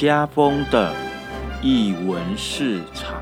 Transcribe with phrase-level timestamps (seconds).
[0.00, 0.94] 家风的
[1.60, 3.20] 译文市场。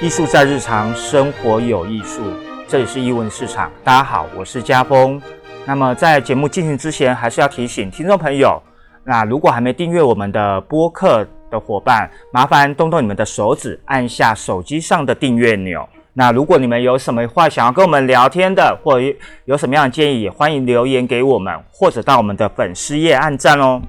[0.00, 2.22] 艺术在日常生活有艺术，
[2.68, 3.68] 这里是艺文市场。
[3.82, 5.20] 大家好，我是家峰。
[5.66, 8.62] 那么在节目进行之前，还是要提醒听众朋友，
[9.04, 15.86] 那如果还没订阅我们的播客的伙伴，麻烦动动你们的手指，按下手机上的订阅钮。
[16.12, 18.98] 那如果你们有什么话想要跟我们聊天的，或
[19.44, 23.82] 有什么样的建议，也欢迎留言给我们，或者到我们的粉丝页按赞哦。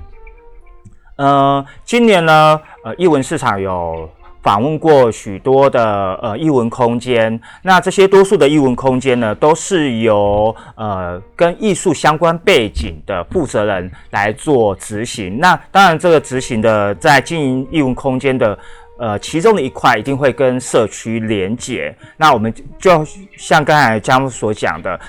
[1.18, 4.10] 呃，今年呢，呃，译文市场有。
[4.46, 15.40] 访问过许多的呃艺文空间，那这些多数的艺文空间呢，都是由呃跟艺术相关背景的负责人来做执行。
[15.40, 18.56] 那当然，这个执行的在经营艺文空间的
[19.00, 21.92] 呃其中的一块，一定会跟社区连结。
[22.16, 23.04] 那我们就
[23.36, 25.00] 像刚才江所讲的，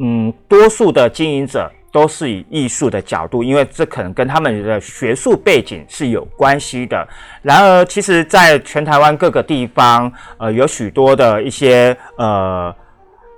[0.00, 1.70] 嗯，多数的经营者。
[1.90, 7.06] 都是以艺术的角度，因为这可能跟他们的学术背景是有关系的。
[7.42, 12.74] 然而，其实，在全台湾各个地方，呃，有许多的一些呃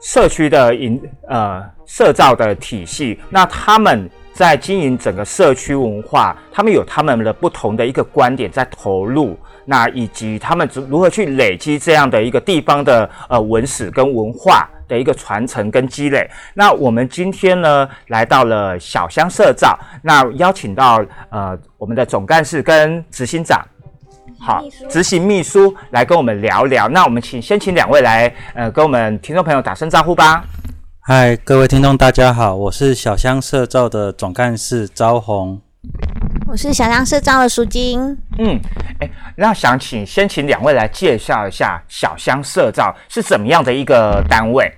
[0.01, 14.69] 社区的营呃社造的体系，那他们在经营整个社区文化，他们有他们的不同的一个观点在投入，那以及他们如如何去累积这样的一个地方的呃文史跟文化。
[14.91, 16.28] 的一个传承跟积累。
[16.52, 23.64] 那我们今天呢，来到了小香社造，那邀请到呃我们的总干事跟执行长，
[24.38, 26.88] 好，执行秘书来跟我们聊聊。
[26.88, 30.44] 那我们请先请两位来呃跟我们听众朋友打声招呼吧。
[31.03, 35.60] 嗨，各位听众大家好，我是小香社造的总干事招红。
[36.50, 38.00] 我是小香社造的淑金。
[38.37, 38.61] 嗯，
[38.99, 44.69] 哎，那想请先请两位来介绍一下小香社造是怎么样的一个单位。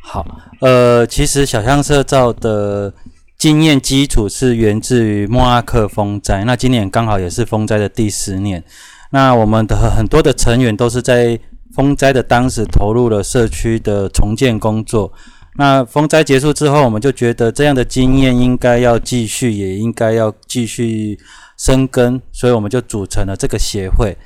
[0.00, 0.24] 好，
[0.62, 2.90] 呃，其实小香社造的
[3.36, 8.64] 经验基础是源自于莫拉克风灾，那今年刚好也是风灾的第十年。
[9.10, 11.38] 那我们的很多的成员都是在
[11.74, 15.12] 风灾的当时投入了社区的重建工作。
[15.58, 21.18] 那风灾结束之后，我们就觉得这样的经验应该要继续，也应该要继续
[21.56, 24.16] 生根，所以我们就组成了这个协会。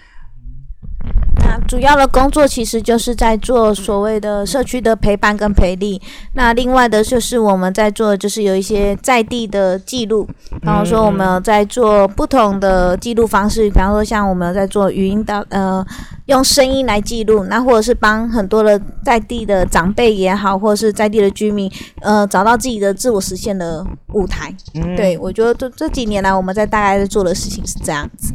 [1.44, 6.00] 那主要的工作其实就是在做所谓的社区的陪伴跟陪力。
[6.34, 10.24] 那另外的就是我们在做，就是有一些在地的记录。
[10.60, 15.84] 比方说我们在做不同的记录方式，比方说像我们在做语音的，呃，
[16.26, 17.44] 用声音来记录。
[17.44, 21.70] 那或者是帮很多的在地的长辈也好，或者是在地的居民，
[22.00, 24.54] 呃，找到自己的自我实现的舞台。
[24.96, 28.32] 对我觉得这这几年来我们在大概在做的事情是这样子。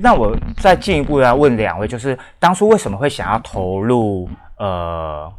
[0.00, 4.28] 那我再进一步来问两位，就是当初为什么会想要投入
[4.58, 5.32] 呃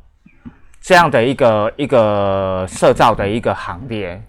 [0.82, 4.22] 这样的一个一个社造的一个行列？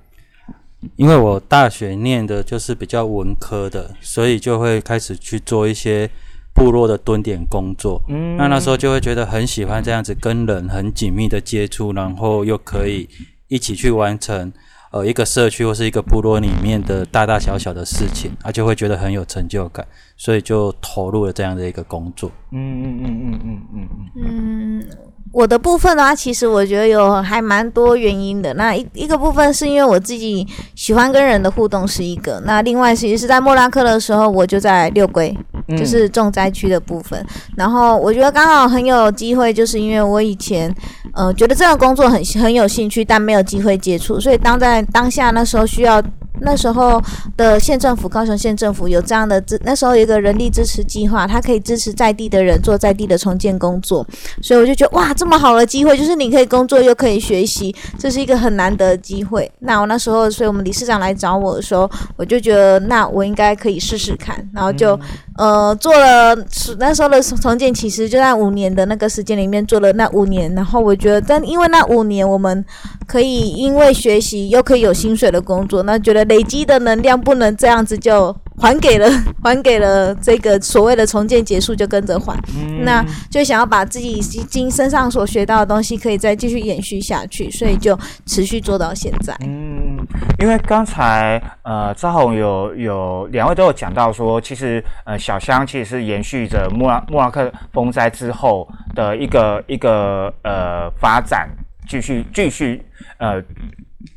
[0.97, 6.09] 因为我大学念的就是比较文科的，所以就会开始去做一些
[6.55, 8.01] 部落的蹲点工作。
[8.09, 13.09] 嗯，那那时候就会觉得很喜欢这样子跟人很紧密的接触，然后又可以
[13.49, 14.53] 一起去完成。
[14.93, 19.87] 呃，一个社区或是一个部落里面的大大小小的事情，他就会觉得很有成就感，
[20.21, 22.31] 所以就投入了这样的一个工作。
[22.53, 24.85] 嗯嗯嗯嗯嗯嗯嗯。
[25.33, 28.53] 我的部分的话，其实我觉得有还蛮多原因的。
[28.53, 32.39] 那一一个部分是因为我自己喜欢跟人的互动是一个。
[32.45, 35.35] 那另外其实是在莫拉克的时候，我就在六龟，
[35.69, 37.25] 就是重灾区的部分。
[37.57, 40.71] 然后我觉得刚好很有机会，就是因为我以前
[41.15, 46.03] 呃觉得这个工作很很有兴趣，但没有机会接触，所以当在当下那时候需要。
[46.43, 46.99] 那时候
[47.37, 54.07] 的县政府，高雄县政府有这样的支，那时候有一个人力支持计划，它可以支持在地的人做在地的重建工作，
[54.41, 59.53] 所以我就觉得哇，这么好的机会，就是你可以工作又可以学习，这是一个很难得的机会。
[59.59, 64.99] 那我那时候，所以我们理事长来找我的时候，我就觉得那我应该可以试试看，然后就
[65.37, 66.35] 呃做了
[66.79, 72.65] 那时候的重建，其实就在五年的那个时间里面做了那五年，然后我觉得，但因为那五年我们
[73.07, 76.21] 可以因为学习又可以有薪水的工作，那觉得。
[76.31, 79.09] 累积的能量不能这样子就还给了，
[79.43, 82.39] 还给了这个所谓的重建结束就跟着还，
[82.85, 89.35] 那就想要把自己经身上所学到的东西可以再继续延续下去，所以就持续做到现在。
[89.41, 89.97] 嗯，
[90.39, 101.49] 因为刚才呃赵红有有两位都有讲到说，其实呃小香其实是延续着莫拉莫拉克风灾之后的一个一个呃发展，
[101.89, 102.85] 继续继续
[103.19, 103.43] 呃。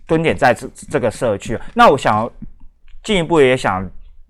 [0.08, 2.30] 蹲点在这这个社区，那我想
[3.04, 3.86] 进一步也想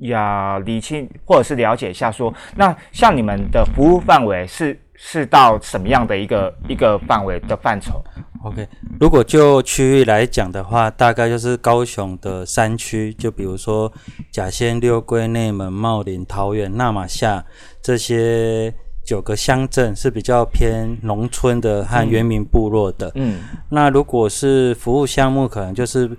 [0.09, 8.03] 要理清或者是了解一下说，那像你们的服务范围是是到什么样的一个一个范围的范畴
[8.43, 8.67] ？OK，
[8.99, 13.91] 如果就区域来讲的话，大概就是高雄的山区，就比如说
[14.31, 17.43] 甲仙、六龟、内门、茂林、桃园、纳马夏
[17.81, 18.73] 这些
[19.05, 23.11] 九个乡镇是比较偏农村的和原民部落的。
[23.15, 23.39] 嗯
[23.69, 26.09] 那如果是服务项目，可能就是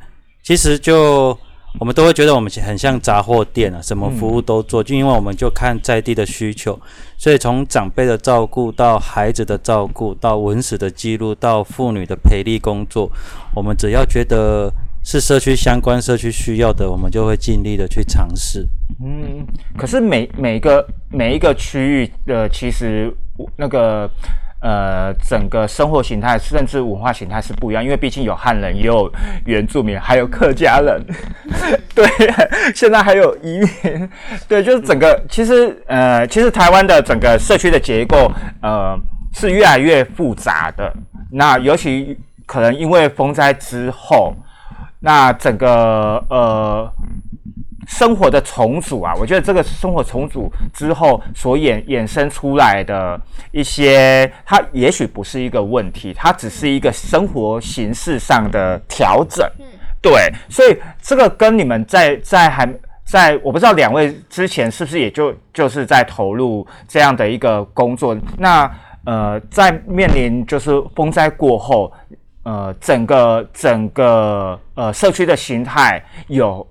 [0.43, 1.39] 其实就
[1.81, 6.79] 我们都会觉得我们很像杂货店啊，什么服务都做，就因为我们就看在地的需求，
[7.19, 13.11] 所以从长辈的照顾到孩子的照顾，到文史的记录，到妇女的培力工作，
[13.55, 14.73] 我们只要觉得
[15.05, 18.67] 是社区相关、社区需要的，我们就会尽力的去尝试。
[19.05, 19.45] 嗯，
[19.77, 23.13] 可是每每一个每一个区域的其实
[23.57, 24.09] 那个
[24.65, 29.13] 呃整个生活形态甚至文化形态是不一样，因为毕竟有汉人，也有
[29.45, 31.01] 原住民，还有客家人，
[31.95, 32.09] 对，
[32.75, 34.09] 现在还有移民，
[34.49, 38.33] 对，就是整个其实呃其实台湾的整个社区的结构
[38.63, 38.99] 呃
[39.35, 40.91] 是越来越复杂的，
[41.31, 44.35] 那尤其可能因为风灾之后。
[45.07, 46.91] 那整个呃
[47.87, 53.21] 生活的重组啊，我觉得这个生活重组之后所衍衍生出来的
[53.53, 59.49] 一些，它也许不是一个问题，它只是一个生活形式上的调整。
[60.01, 62.69] 对，所以这个跟你们在在还
[63.05, 68.17] 在我不知道两位之前是不是也就就是在投入这样的一个工作？
[68.39, 68.71] 那
[69.05, 71.93] 呃，在面临就是风灾过后，
[72.43, 76.67] 呃，整个整个呃社区的形态有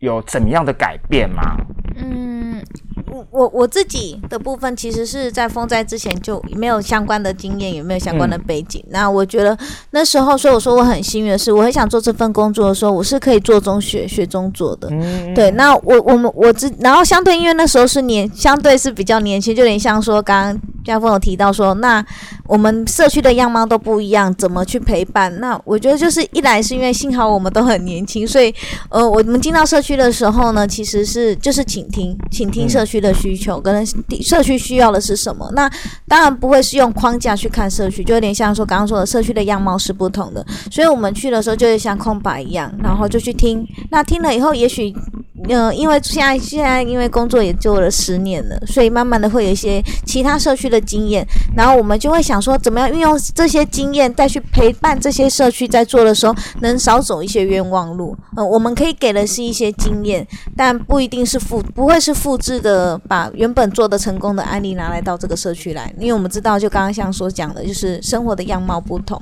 [0.00, 1.56] 有怎么样的改变吗？
[1.96, 2.62] 嗯，
[3.10, 8.82] 我我我自己的部分其实是在风灾之前就没有相关的经验，也没有相关的背景。
[8.90, 9.56] 那我觉得
[9.90, 14.88] 那时候，所以我说我很幸运的是，我很想做这份工作的时候，我是可以做中学学中做的。
[14.90, 22.04] 嗯，对，那我我们我之然后相对，因为那时候是年相对是比较年轻，就有点像说刚刚家峰有提到说，那
[22.46, 25.34] 我们社区的样貌都不一样，怎么去陪伴？
[25.40, 28.54] 那我觉得就是一来是因为幸好我们都很年轻，所以
[28.88, 33.84] 呃，我们进到社区的时候呢，其实是就是倾听，倾听社区的需求跟
[34.22, 35.50] 社区需要的是什么。
[35.54, 35.68] 那
[36.06, 43.66] 当然不会是用框架去看社区，就有点像说刚刚说的社区的样貌是不同的，所以我们去的时候就会像空白一样，然后就去听。
[43.90, 44.94] 那听了以后，也许
[45.48, 58.16] 呃，因为现在现在因为工作也做了十年了，所以慢慢的会有一些其他社区的经验，然后我们就会想说，怎么样运用这些经验再去陪伴这些社区在做的时候，能少走一些冤枉路。
[58.36, 69.20] 呃，我们可以给的是一些经验，但不一定是复，不会是复制的，呃把原本做的成功的案例拿来到这个社区来，因为我们知道，就刚刚像所讲的，就是生活的样貌不同。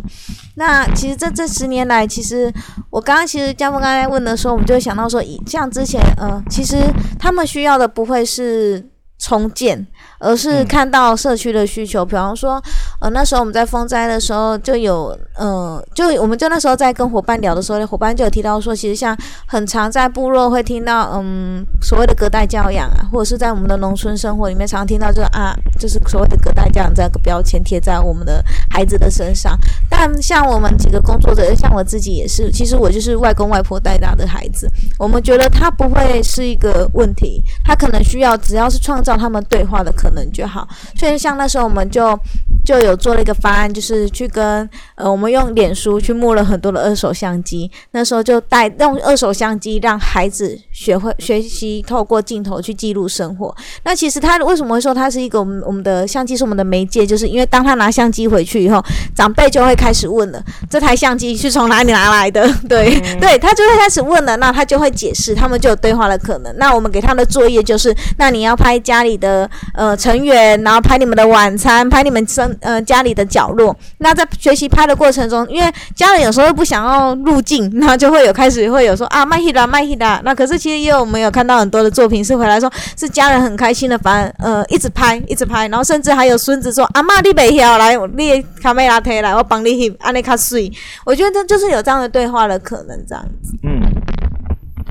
[0.57, 2.53] 那其实这这十年来，其实
[2.91, 6.83] 我刚刚其实嘉峰刚才问的时候，我们就想到说，像之前呃，其实
[7.19, 8.85] 他们需要的不会是
[9.19, 9.87] 重建，
[10.19, 12.05] 而是看到社区的需求。
[12.05, 12.63] 比方说，
[13.01, 19.17] 呃，那时候我们在风灾的时候，就有呃，就我们就那时候在跟伙伴聊的时候，伙伴就有提到说，其实像
[19.47, 29.59] 很常在部落会听到，嗯，所谓的隔代教养啊，或者是在我们的农村生活里面，常听到就是啊，就是所谓的隔代教养这个标签贴在我们的孩子的身上。
[29.89, 40.69] 但像我们几个工作者，像我自己也是，其实我就是外公外婆带大的孩子，我们觉得他不会是一个问题，他可能需要只要是创造他们对话的可能就好。
[40.99, 42.19] 所以像那时候我们就
[42.65, 53.55] 就有做了一个方案，就是去跟呃，我们用脸书去募了很多的二手相机，那时候就带用二手相机让孩子学会学习透过镜头去记录生活。
[53.85, 58.85] 那其实他为什么会说他是一个我们我们的相机是我们的媒介，就是因为当他拿相机回去以后，
[59.15, 62.45] 长辈就会开始问了，这台相机是从哪里拿来的？
[62.69, 66.55] 对、对，他就会开始问了，那他就会解释，他们就有对话的可能。
[66.59, 73.75] 那我们给他的作业就是，那你要拍家里的呃成员，然后拍你们的晚餐，拍你们生呃家里的角落。
[73.99, 80.21] 那在学习拍的过程中，因为家人有时候不想要入镜，那就会有开始会有说啊麦希达麦希达。
[80.25, 90.73] 那可是其实也有我们有看到很多的作品是回来说是家人很开心的，反而呃一直拍一直拍，然后甚至还有孙子说阿妈你别晓来，你卡梅拉推来，我帮你翕，安尼卡水。
[91.05, 93.55] 我觉得这就是有这样的对话的可能，这样子。
[93.63, 93.81] 嗯，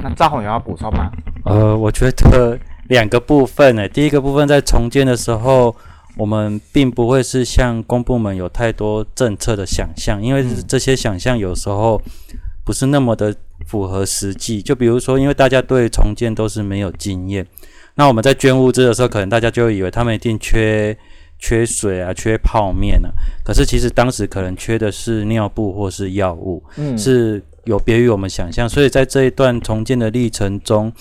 [0.01, 1.10] 那赵宏有要补充吗？
[1.45, 2.57] 呃，我觉得
[2.93, 5.75] 两个部分呢，第一个部分在重建的时候，
[6.15, 12.00] 我们并不会是像公部门有太多政策的想象，因为这些想象有时候
[12.63, 13.35] 不是那么的
[13.65, 14.62] 符合实际。
[14.62, 17.43] 就比如说，因为大家对重建都是没有经验，
[17.95, 20.95] 那我们在捐物资的时候，可能大家就会以为他们一定缺
[21.39, 23.09] 缺水啊，缺泡面啊，
[23.43, 26.63] 可是其实当时可能缺的是尿布或是药物。
[26.77, 30.93] 嗯，是有别于我们想象，所以在这一段重建的历程中，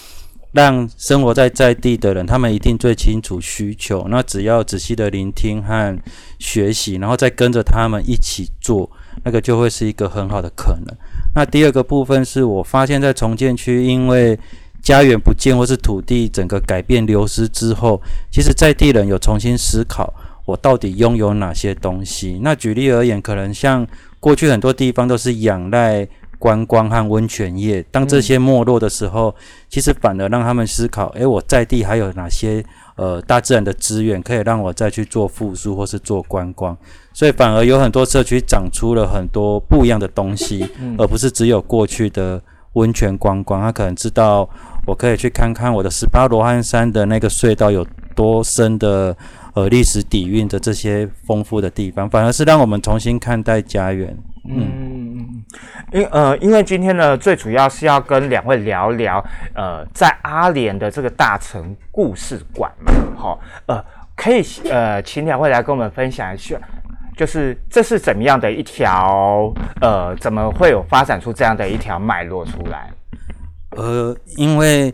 [0.52, 4.06] 让生活在在地的人，他们一定最清楚需求。
[4.08, 5.98] 那只要仔细的聆听和
[6.38, 8.90] 学习，然后再跟着他们一起做，
[9.24, 10.94] 那个就会是一个很好的可能。
[11.34, 14.38] 那第二个部分是我发现，在重建区，因为
[14.82, 17.98] 家园不见或是土地整个改变流失之后，
[18.30, 20.12] 其实在地人有重新思考，
[20.44, 22.38] 我到底拥有哪些东西。
[22.42, 23.86] 那举例而言，可能像
[24.20, 26.06] 过去很多地方都是仰赖。
[26.42, 29.32] 观光和温泉业，当这些没落的时候，
[29.68, 32.64] 其实反而让他们思考：诶，我在地还有哪些
[32.96, 36.76] 呃大自然的资源可以让我再去做复苏或是做观光？
[37.12, 40.68] 所以反而有很多社区长出了很多不一样的东西，
[40.98, 43.60] 而不是只有过去的温泉观光。
[43.62, 44.50] 他可能知道
[44.84, 49.16] 我可以去看看我的十八罗汉山的那个隧道有多深的
[49.54, 54.16] 呃历史底蕴的这些丰富的地方，反而是让我们重新看待家园。
[54.44, 54.91] 嗯，
[55.92, 59.24] 因呃，因为今天呢，最主要是要跟两位聊聊，
[59.54, 63.84] 呃，在阿联的这个大城故事馆嘛，好，呃，
[64.16, 66.56] 可以呃，请两位来跟我们分享一下，
[67.16, 72.90] 就是这是怎么样的一条，呃，怎么会有发展出这样的一条脉络出来？
[73.76, 74.92] 呃，因为。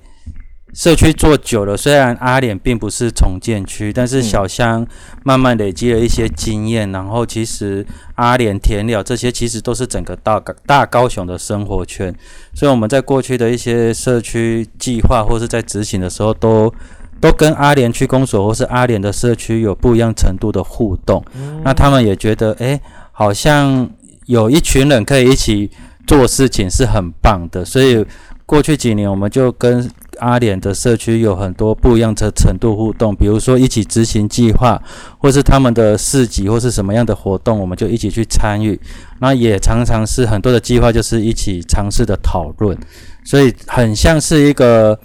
[0.75, 4.87] 社区做久了，虽然阿联并不是重建区，但是小香
[5.25, 6.91] 慢慢累积了一些经验。
[6.93, 7.85] 然后，其实
[8.15, 12.15] 阿联、田寮这些其实都是整个大大高雄的生活圈。
[12.55, 16.73] 所以我们在过去的一些社区计划或是在执行的时候，都
[17.21, 21.25] 都跟阿联区公所或是阿联的社区有不一样程度的互动。
[21.65, 23.91] 那他们也觉得，哎，好像
[24.27, 25.71] 有一群人可以一起
[26.07, 27.65] 做事情是很棒的。
[27.65, 28.05] 所以
[28.47, 34.81] 过去几年，我们就跟阿联的社区有很多不一样的程度互动，比如说一起执行计划，
[35.19, 38.79] 或是他们的市集或是什么样的活动，我们就一起去参与。
[39.21, 42.77] 那也常常是很多的计划，就是一起尝试的讨论，
[43.25, 44.99] 所以很像是一个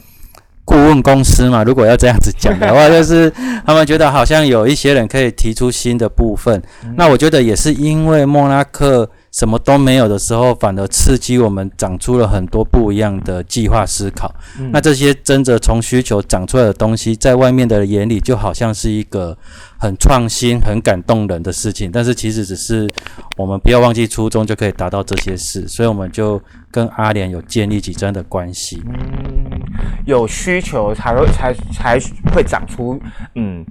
[0.66, 1.64] 顾问公司嘛。
[1.64, 3.32] 如果要这样子讲的话，就是
[3.66, 6.62] 他们觉得好像有一些人可以提出新的部分。
[6.96, 9.10] 那我觉得也是因为莫拉克。
[9.34, 14.34] 什么都没有的时候，反而刺激我们长出了很多不一样的计划思考。
[14.72, 19.36] 那这些真的从需求长出来的东西，在外面的眼里就好像是一个
[19.78, 21.92] 很创新、很感动人的事情。
[21.92, 22.88] 但是其实只是
[23.36, 25.68] 我们不要忘记初衷，就可以达到这些事。
[25.68, 28.84] 所以我们就跟阿莲有建立起真的关系。
[28.86, 29.60] 嗯，
[30.06, 32.00] 有需求才会才才
[32.32, 33.02] 会长出
[33.34, 33.66] 嗯。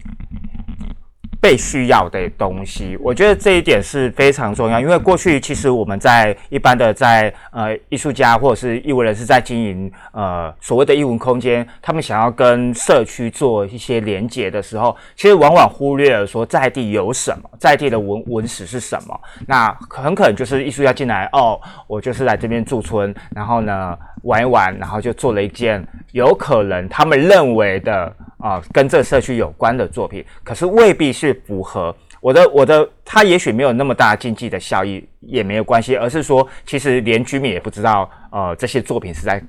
[1.43, 4.79] 被需要的东西，我觉得这一点是非常重要。
[4.79, 19.21] 因为过去其实我们在一般的在呃艺术家或者是艺文人士在经营呃所谓的艺文空间，他们想要跟社区做一些连接的时候，其实往往忽略了说在地有什么，在地的文文史是什么。
[19.49, 28.15] 那很可能就是艺术家进来哦，我就是来这边驻村，然后呢玩一玩，然后就做了一件有可能他们认为的。
[28.43, 39.43] 啊，跟这个社区有关的作品，可是未必是符合我的我的，他也许没有那么大经济的效益，也没有关系，而是说，其实连居民也不知道，呃，这些作品是在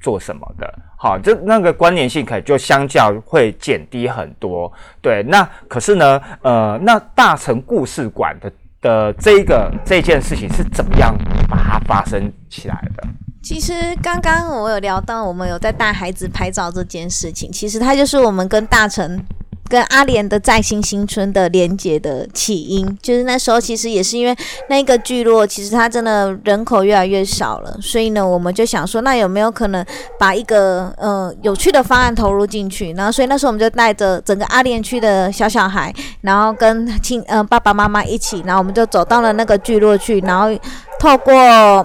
[0.00, 0.78] 做什么的。
[0.98, 4.70] 好，这那个关联性可就相较会减低很多。
[5.00, 8.52] 对，那可是呢，呃，那大成故事馆的
[8.82, 11.16] 的这个这件事情是怎么样
[11.48, 13.08] 把它发生起来的？
[13.40, 17.50] 其实刚刚我有聊到，我们有在带孩子拍照这件事情。
[17.50, 19.18] 其实它就是我们跟大成、
[19.68, 22.98] 跟阿联的在新新村的连接的起因。
[23.02, 24.34] 就是那时候其实也是因为
[24.68, 29.84] 那个聚落，其实它真的人口越来越少了，所以呢，我们就想说，那有没有可能
[30.18, 32.92] 把一个呃有趣的方案投入进去？
[32.92, 40.48] 然后，所以那时候我们就带着整个阿联区的小小孩，然后跟亲呃爸爸妈妈一起，然后我们就走到了那个聚落去，然后。
[41.00, 41.32] 透过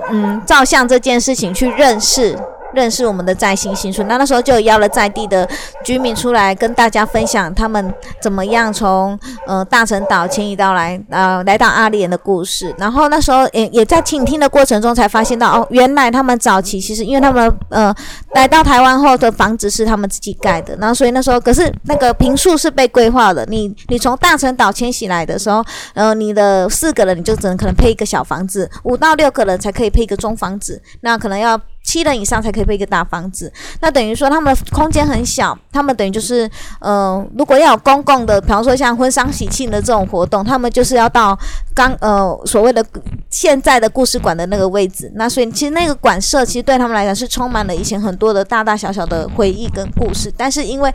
[0.10, 2.36] 嗯照相这件事情去认识。
[2.74, 5.48] 认识我们的在新新村，那那时候就邀了在地的
[5.84, 12.74] 居民出来跟大家分享他们怎么样从呃大陈岛迁移到来呃来到阿联的故事。
[12.78, 17.94] 然后那时候也也在倾听的过程中才发现到哦，原来他们早期其实因为他们呃
[18.34, 23.46] 来到台湾后的房子是他们自己盖的，然后所以那时候可是那个平数是被规划的。
[23.46, 25.64] 你你从大陈岛迁徙来的时候，
[25.94, 31.60] 呃你的四个人你就只能可能配一个小房子，五到六个人才可以配一个中房子，那可能要。
[31.84, 36.50] 七人以上才可以配一个大房子，那等于说他们空间很小，他们等于就是，
[36.80, 41.38] 嗯，如果要有公共的，比方说像婚丧喜庆的这种活动，他们就是要到
[41.76, 42.84] 刚呃所谓的
[43.30, 45.12] 现在的故事馆的那个位置。
[45.16, 50.92] 那所以其实那个馆舍其实对他们来讲是充满了以前很多的大大小小的回忆跟故事，但是因为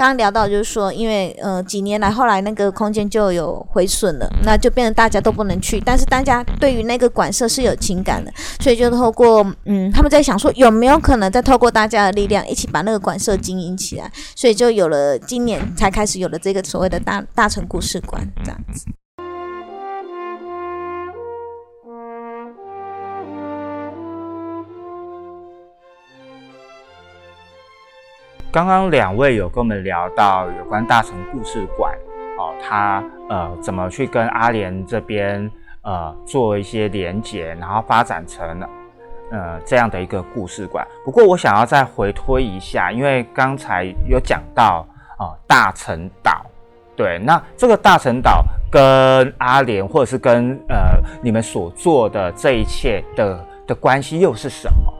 [0.00, 18.86] 刚刚聊到就是说，因为呃几年来后来那个空间就有毁损了，那就变成大家都不能去，但是大家对于那个馆舍是有情感的，所以就透过嗯他们在想说有没有可能再透过大家的力量一起把那个馆舍经营起来，所以就有了今年才开始有了这个所谓的大大成故事馆这样子。
[28.52, 31.94] 刚刚两位有跟我们聊到有关大成故事馆
[32.36, 35.48] 哦，它呃怎么去跟阿联这边
[35.82, 38.60] 呃做一些连接，然后发展成
[39.30, 40.84] 呃这样的一个故事馆。
[41.04, 44.84] 不过我想要再回推一下，因为刚才有讲到
[45.16, 46.44] 啊大成岛，
[46.96, 54.92] 对，那这个大成岛跟阿联或者是跟呃你们所做的这一切的的关系又是什么？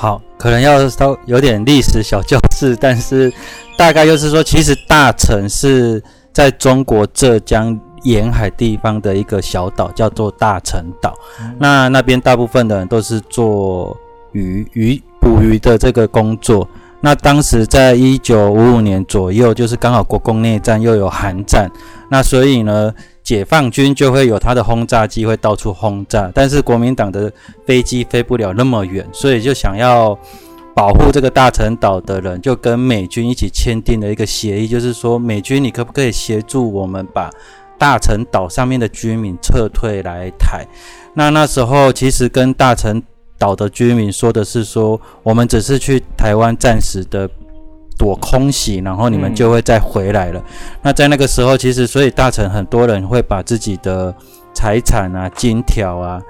[0.00, 3.32] 好，可能要稍有点历史小教室，但是
[3.76, 6.00] 大概就是说，其实大城是
[6.32, 11.12] 在中国浙江沿海地方的一个小岛，叫做大陈岛。
[11.58, 13.96] 那那边大部分的人都是做
[14.30, 16.68] 鱼鱼捕鱼的这个工作。
[17.08, 21.70] 那当时在一九五五年左右，就是刚好国共内战又有韩战，
[22.10, 22.92] 那所以呢。
[23.22, 27.30] 解放军就会有他的轰炸机会到处轰炸，但是国民党的
[27.66, 30.18] 飞机飞不了那么远，所以就想要
[30.74, 37.28] 保护这个大陈岛的人，就跟美军一起签订了一个协议，就是说美军你可不可以协助我们把
[37.76, 40.66] 大陈岛上面的居民撤退来台？
[41.12, 43.02] 那那时候其实跟大陈
[43.38, 47.28] 岛的居民说的是说，我们只是去台湾暂时的。
[47.98, 50.40] 躲空袭，然后你们就会再回来了。
[50.82, 54.14] 那在那个时候，其实所以大臣很多人会把自己的
[54.54, 56.22] 财产啊、金条啊、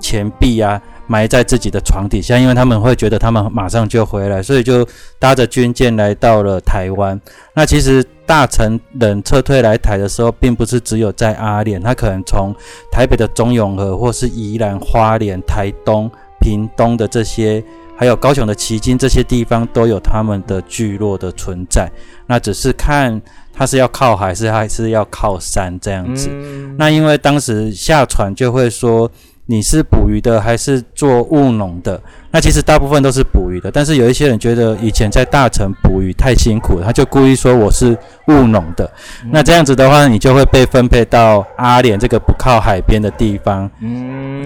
[0.00, 4.84] 钱币啊埋在自己的床底下，因为他们会觉得他们马上就回来，所以就
[5.20, 7.20] 搭着军舰来到了台湾。
[7.54, 12.52] 那其实大臣人撤退来台的时候，并不是只有在阿联，他可能从
[12.90, 16.10] 台北的中永和，或是宜兰花莲、台东、
[16.42, 17.64] 屏东的这些。
[17.94, 21.88] 还有高雄的旗津这些地方都有他们的聚落的存在，
[22.26, 23.20] 那只是看
[23.52, 26.28] 它是要靠海，是还是要靠山这样子。
[26.76, 29.08] 那因为当时下船就会说。
[29.46, 32.00] 你是捕鱼的还是做务农的？
[32.30, 37.96] 那其实大部分都是捕鱼的，但是有一些人觉得以前在大城捕鱼太辛苦，他就故意说我是
[38.28, 38.90] 务农的。
[39.30, 43.70] 那这样子的话，你就会被分配到阿联这个不靠海边的地方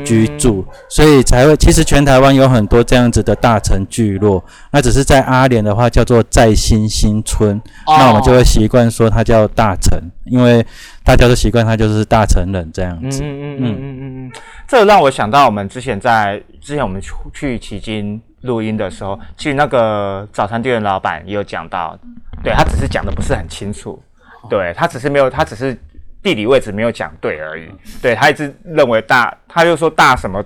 [0.05, 1.57] 居住，所以才会。
[1.57, 10.65] 其实全台湾有很多这样子的大城聚落，那只是在阿联的话叫做在新新村，那我们就会习惯说它叫大城，因为
[11.05, 13.23] 大家都习惯它就是大城人这样子。
[13.23, 14.33] 嗯嗯嗯嗯嗯嗯。
[14.67, 21.97] 这让我想到，我们之前在之前我们去去奇经录音的时候，其实那个早餐店的老板也有讲到，
[22.43, 24.03] 对他只是讲的不是很清楚，
[24.51, 25.79] 对他只是没有，他只是
[26.21, 27.69] 地理位置没有讲对而已。
[28.03, 30.45] 对他一直认为大，他就说大什么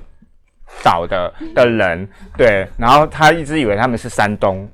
[0.85, 2.07] 岛的的人，
[2.37, 4.69] 对，然后他一直以为他们是山东，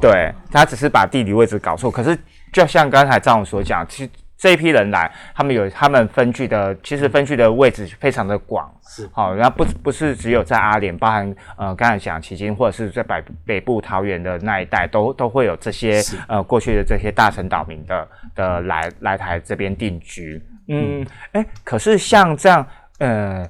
[0.00, 1.90] 对他只是把地理位置搞错。
[1.90, 2.18] 可是
[2.52, 4.10] 就像刚才张总所讲，其实。
[4.40, 20.42] 这一批人来，他们有他们分居的，其实分居的位置非常的广，是好，然后不不是只有在阿联，包含呃刚才讲旗津或者是在北北部桃园的那一带，都都会有这些呃过去的这些大城岛民的的来来台这边定居。
[20.68, 22.66] 嗯，哎，可是像这样，
[22.98, 23.46] 呃，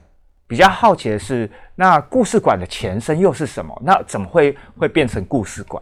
[0.49, 3.81] 比较好奇的是，那故事馆的前身又是什么？
[3.85, 5.81] 那怎么会会变成故事馆？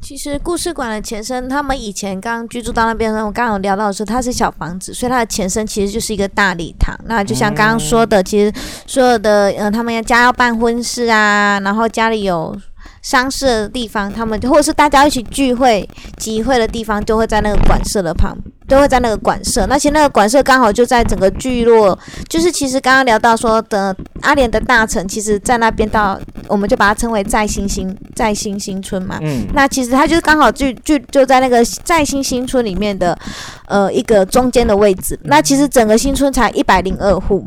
[0.00, 6.98] 其实故事馆的前身，他们以前刚居住到那边的时候，我刚刚有聊到的是，它是小房子，所以它的前身其实就是一个大礼堂。
[7.06, 8.52] 那就像刚刚说的，其实
[8.86, 12.56] 所有的，呃，他们家要办婚事啊，然后家里有。
[13.02, 18.36] 商事的地方，他们或者是大家一起聚会、集会的地方，就会在那个馆舍的旁，
[18.68, 19.66] 都会在那个馆舍。
[19.66, 29.18] 那其实那个馆舍刚好就在整个聚落，就是其实刚刚聊到说的阿联的大城，其实在那边到，我们就把它称为在新新在新新村嘛。
[29.20, 29.46] 嗯。
[29.52, 33.18] 那其实它就是刚好就就就在那个在新新村里面的，
[33.66, 35.18] 呃，一个中间的位置。
[35.24, 37.44] 那其实整个新村才一百零二户。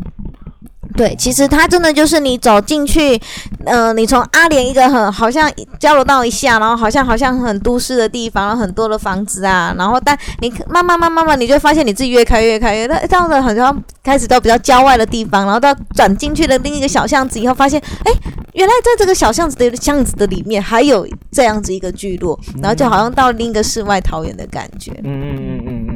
[0.96, 3.20] 对，其实它真的就是你走进去，
[3.66, 18.12] 呃，你从阿联一个很好像交流道一下，然后好像好像很都市的地方，很多的房子啊，然后但你慢慢慢慢慢，你就发现你自己越开越开越，那这样子好像开始到比较郊外的地方，然后到转进去的另一个小巷子以后，发现哎，
[18.54, 24.92] 原来在这个小巷子的巷子的里面还有这样子一个聚落，然后就好像到另一个世外桃源的感觉。
[25.04, 25.95] 嗯嗯嗯嗯嗯。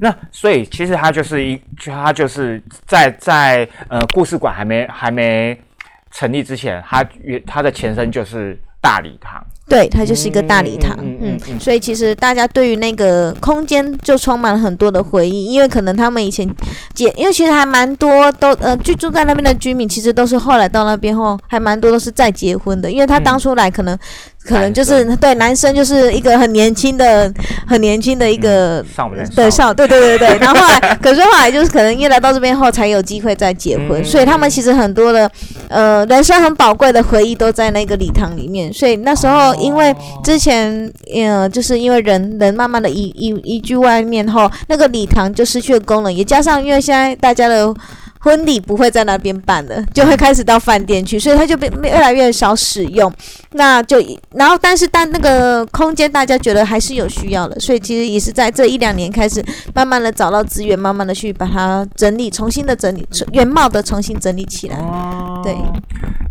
[0.00, 5.58] 那所以其实它就是一，它就是在在呃故事馆还没还没
[6.10, 8.58] 成立之前，它原它的前身就是。
[8.78, 9.44] 大礼堂。
[9.68, 16.48] 对，它就是一个大礼堂，嗯所以其实大家对于那个空间就充满了很多的回忆，因为可能他们以前
[16.94, 23.98] 结，因为其实还蛮多都呃居住在那边的居民，其实都是后来到那边后，还蛮多都是再结婚的，因为他当初来可能、
[24.44, 27.32] 可能就是对男生就是一个很年轻的
[27.66, 28.84] 很年轻的一个。
[28.94, 35.28] 上我们对少对对对对，然后后来可是后来就是可能因为来到这边后才有机会再结婚，所以他们其实很多的
[35.68, 47.74] 呃人生很宝贵的回忆都在那个礼堂里面，所以那时候因为之前呃就是因为人人慢慢的移移移居外面后，那个礼堂就失去了功能，也加上因为现在大家的。
[48.18, 53.12] 婚礼不会在那边办了，就会开始到饭店去，所以它就变越来越少使用。
[53.52, 64.76] 那就然后，但是但那个空间大家觉得还是有需要的，所以其实也是在这一两年开始，慢慢的找到资源，慢慢的去把它整理，重新的整理，原貌的重新整理起来。
[65.44, 65.56] 对，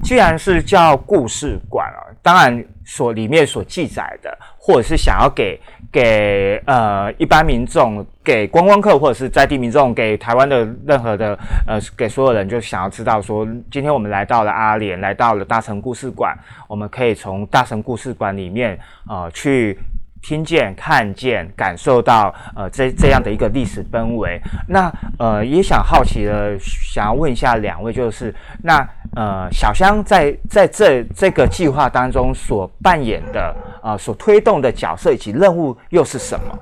[0.03, 5.61] 既然是叫故事馆啊，当然所里面所记载的，或者是想要给
[5.91, 16.35] 给呃一般民众、给观光客或者是在地民众、给台湾的任何的呃给所有人，就想要知道说，今天我们来到了阿联，来到了大城故事馆，
[16.67, 19.77] 我们可以从大城故事馆里面呃去。
[20.25, 24.41] 听见、看见、感受到，呃，这这样的一个历史氛围。
[24.67, 28.33] 那呃，也想好奇的，想要问一下两位，就是
[28.63, 28.79] 那
[29.15, 36.57] 呃，小香在在这这个计划当中所扮演的，呃，所推动的角色以及任务又是什么？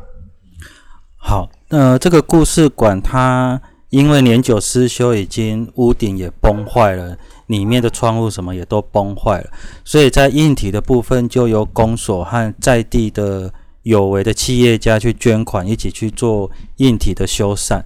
[1.15, 7.15] 好，呃，这个故事馆它因为年久失修，已经屋顶也崩坏了，
[7.53, 9.47] 里面的窗户什么也都崩坏了，
[9.85, 17.79] 所以在硬体的部分就由公所和在地的有为的企业家去捐款，一起去做硬体的修缮。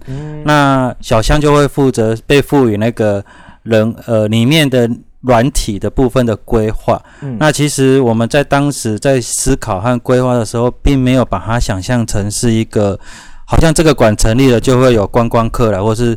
[0.44, 3.22] 那小香就会负责被赋予那个
[3.62, 4.88] 人呃里面的
[5.20, 7.02] 软体的部分的规划。
[7.20, 12.98] 嗯那其实我们在当时在思考和规划的时候，并没有把它想象成是一个
[13.44, 16.16] 好像这个馆成立了就会有观光客来，或是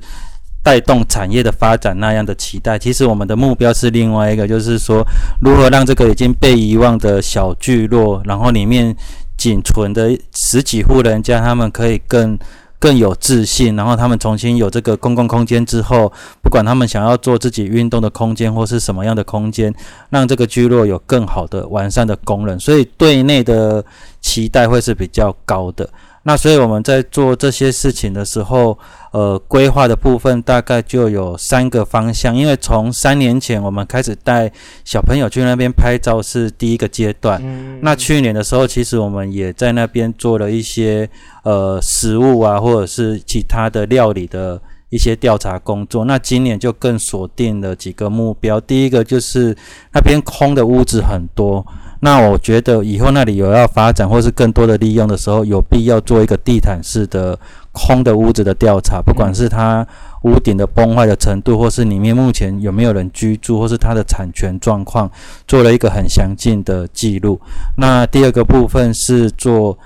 [0.64, 2.78] 带动产业的发展那样的期待。
[2.78, 5.06] 其实我们的目标是另外一个，就是说
[5.42, 8.96] 如何让这个已经被遗忘的小聚落，然后里面
[9.38, 12.38] 仅存的十几户人家，他们可以更。
[12.82, 19.72] 更有自信，然后他们重新有这个公共空间之后，不管他们想要做自己运动的空间或是什么样的空间，
[20.10, 23.86] 让这个聚落有更好的完善的功能，所以对内的
[24.20, 25.88] 期待会是比较高的。
[26.24, 28.78] 那所以我们在做这些事情的时候，
[29.12, 34.52] 呃，规划的部分大概就有三个方向，因为从三年前我们开始带
[34.86, 41.10] 小朋友去那边拍照是第一个阶段，嗯那去年的时候，其实我们也在那边做了一些
[41.44, 46.06] 呃食物啊，或者是其他的料理的一些调查工作。
[46.06, 49.58] 那今年就更锁定了几个目标，第一个就是
[49.92, 51.66] 那边空的屋子很多。
[52.04, 57.38] 那我觉得以后那里有要发展或是更多的利用的时候，有必要做一个地毯式的
[57.72, 59.86] 空的屋子的调查，不管是它
[60.24, 65.10] 屋顶的崩坏的程度，或是里面目前有没有人居住，或是它的产权状况，
[65.48, 67.40] 做了一个很详尽的记录。
[67.78, 69.78] 那第二个部分是做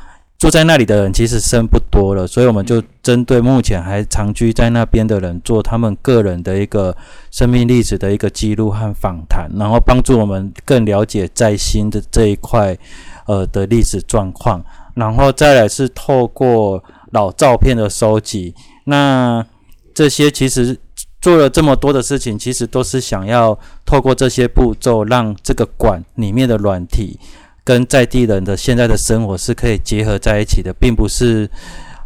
[0.45, 6.95] 住在那里的人其实生不多了，所以我们就针对目前还长居在那边的人，做他们个人的一个
[7.31, 12.77] 生命历史的一个记录和访谈，然后帮助我们更了解在新的这一块
[13.25, 18.53] 呃的历史状况，然后再来是透过老照片的收集，
[18.84, 19.43] 那
[19.95, 20.77] 这些其实
[21.19, 27.19] 做了这么多的事情，其实都是想要透过这些步骤，让这个馆里面的软体
[27.65, 31.49] 跟在地人的现在的生活是可以结合在一起的，并不是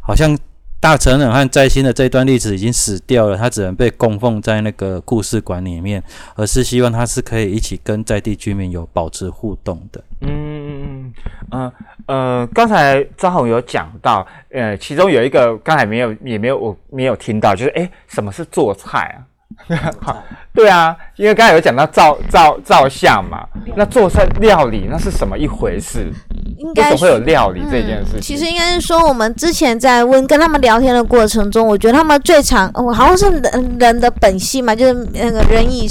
[0.02, 0.36] 好像
[0.80, 6.02] 大成人和在新的这段历史已经死掉了，它只能被供奉在那个故事馆里面，
[6.36, 10.02] 而是希望它是可以一起跟在地居民有保持互动的。
[10.22, 11.14] 嗯
[11.52, 11.74] 呃
[12.06, 19.20] 呃，刚才张宏有讲到，呃，其中有一个刚才没有也没有我没有听到，就是诶，什么是做菜啊？
[20.02, 23.46] 好，对啊，因为刚才有讲到照照照相嘛，
[23.76, 26.12] 那做菜料理那是什么一回事？
[26.58, 28.22] 为应该么会有料理这件事情？
[28.22, 35.88] 其实应该是说，我们之前在问跟他们聊天的过程中，我觉得他们最常，我、好像是人人的本性嘛，就是那个人以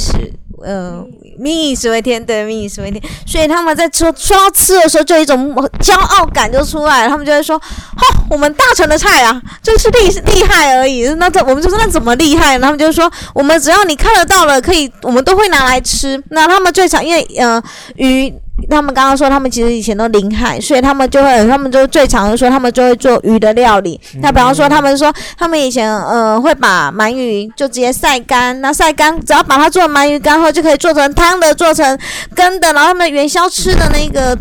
[0.63, 1.05] 食，呃，
[1.39, 12.59] 民以食为天，对，民以食为天，所以他们在说说到吃的时候，就有一种骄傲感就出来了，他们就会说，哦，我们大城的菜啊，就是厉厉害而已，那这我们就说那怎么厉害？
[12.59, 16.23] 他们就说，我们只要你看得到了，可以，我们都会拿来吃。
[16.31, 17.63] 那他们最常因为呃
[17.97, 18.35] 鱼。
[18.71, 24.01] 他们刚刚说他们其实以前都临海，所以他们就会，他们就最常的说他们就会做鱼的料理。
[24.21, 31.99] 那比方说他们说他们以前呃会把鳗鱼就直接晒干，那晒干只要把它做鳗鱼干后就可以做成汤的，做成
[32.35, 34.37] 羹的，然后他们元宵吃的那个。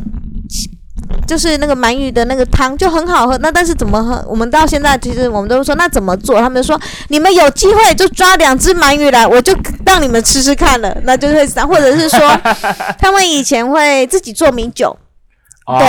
[1.26, 4.24] 就是那个鳗鱼的那个汤就很好喝，那但是怎么喝？
[4.28, 6.40] 我们到现在其实我们都说那怎么做？
[6.40, 9.54] 他们说你们有机会就抓两只鳗鱼来，我就
[9.86, 12.20] 让你们吃吃看了，那就会或者是说
[13.00, 14.98] 他们以前会自己做米酒。
[15.68, 15.86] 对，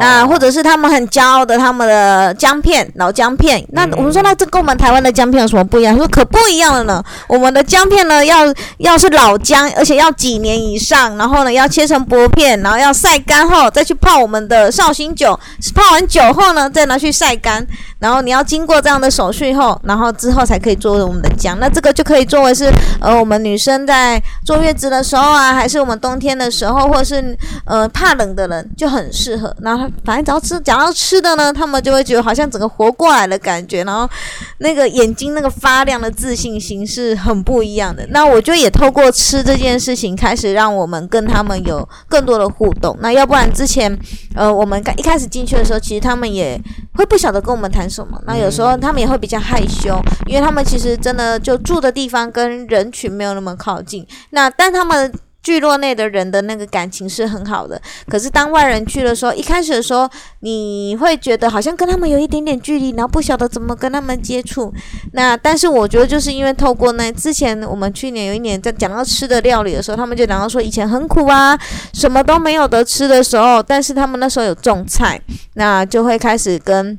[0.00, 3.66] 那或者是他们很骄傲的他们的姜片，老姜片。
[3.72, 5.96] 那我们说，那这跟我们台湾的姜片有什么不一样？
[5.96, 7.02] 说可不一样了呢。
[7.26, 8.40] 我们的姜片呢，要
[8.76, 15.40] 要是老姜，而且要几年以上，然后呢要切成薄片，然后要晒干后再去泡我们的绍兴酒。
[15.74, 17.66] 泡完酒后呢，再拿去晒干，
[18.04, 21.58] 然后你要经过这样的手续后，然后之后才可以做我们的姜。
[21.58, 29.10] 那这个就可以作为是呃我们女生在坐月子的时候啊，还是我们冬天的时候，或者是呃怕冷的人就很。
[29.14, 34.10] 适合，然后反正只要吃，讲到吃的呢，他们就会觉得好像整个活过来的感觉，然后
[34.58, 38.04] 那个眼睛那个发亮的自信心是很不一样的。
[38.10, 42.96] 那我就也透过吃这件事情，开始让我们跟他们有更多的互动。
[43.00, 43.96] 那要不然之前，
[44.34, 46.60] 呃，我们刚一开始进去的时候，其实他们也
[46.94, 48.20] 会不晓得跟我们谈什么。
[48.26, 54.06] 那有时候他们也会比较害羞，因为他们其实真的就住的地方跟人群没有那么靠近。
[54.30, 55.12] 那但他们。
[55.44, 57.78] 聚落内的人的那个感情是很好的，
[58.08, 60.08] 可是当外人去的时候，一开始的时候
[60.40, 64.72] 你会觉得好像跟他们有一点点距离，然后不晓得怎么跟他们接触。
[65.12, 71.54] 那但是我觉得就是因为透过那之前我们去年有一年在讲到吃的料理的时候，他们就讲到说以前很苦啊，
[71.92, 75.20] 什么都没有得吃的时候，但是他们那时候有种菜，
[75.56, 76.98] 那就会开始跟。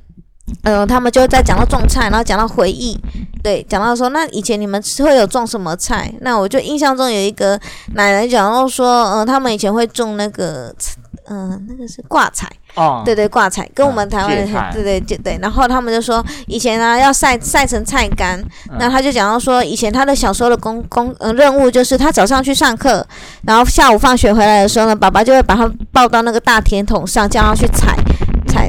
[0.63, 2.97] 嗯，他们就在讲到种菜，然后讲到回忆，
[3.43, 6.13] 对，讲到说那以前你们会有种什么菜？
[6.21, 7.59] 那我就印象中有一个
[7.93, 10.73] 奶奶讲到说，嗯，他们以前会种那个，
[11.27, 15.39] 嗯，那个是挂菜，哦，对对，挂彩，跟我们台湾的，对对对对。
[15.41, 18.39] 然后他们就说以前呢要晒晒成菜干，
[18.77, 23.05] 那他就讲到说以前他的小时候的工工嗯任务就是他早上去上课，
[23.43, 27.97] 然后下午放学回来的时候呢，爸爸就会把他抱到那个大铁桶上，叫他去采。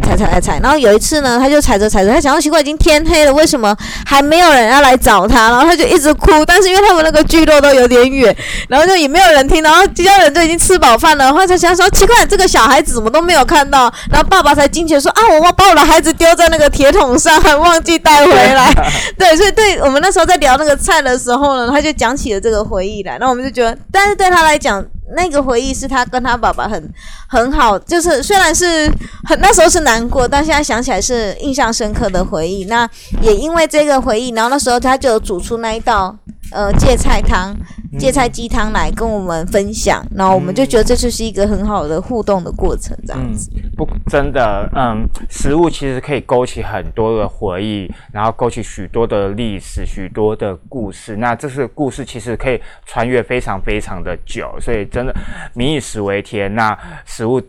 [0.07, 5.51] 踩踩踩踩踩，然后有一次呢，他就踩着踩着，他想到奇怪，已经天黑了，为什么还没有人要来找他？
[5.51, 8.35] 然后他就一直哭，但是因为他们那个聚落都有点远，
[8.69, 13.93] 然后就也没有人听，然后其他人就已经吃饱饭了，然后他想说奇怪，这个小孩子怎么都没有看到？
[14.09, 18.73] 然后爸爸才惊觉说啊，我把我的孩子丢在那个铁桶上，还忘记带回来。
[19.19, 24.85] 对，所以对我们那时候在聊那个菜的时候呢，他就讲起了这个回忆来，那我们就觉得，但是对他来讲。
[25.15, 26.91] 那个回忆是他跟他爸爸很
[27.29, 28.91] 很好，就是虽然是
[29.25, 32.65] 很那时候是难过，但现在想起来是印象深刻的回忆。
[32.65, 32.89] 那
[33.23, 36.17] 也因为这个回忆，然后那时候他就煮出那一道
[36.53, 37.57] 呃芥菜汤。
[37.99, 43.51] 芥菜鸡汤来跟我们分享，然后我们就觉得这就是一个很好的互动的过程，这样子。
[43.75, 51.17] 不，真的，嗯，食物其实可以勾起很多的回忆，然后勾起许多的历史、许多的故事。
[51.17, 55.15] 那这是故事，其实可以穿越非常非常的久，所以真的
[55.55, 56.55] 民以食为天。
[56.55, 57.41] 那食物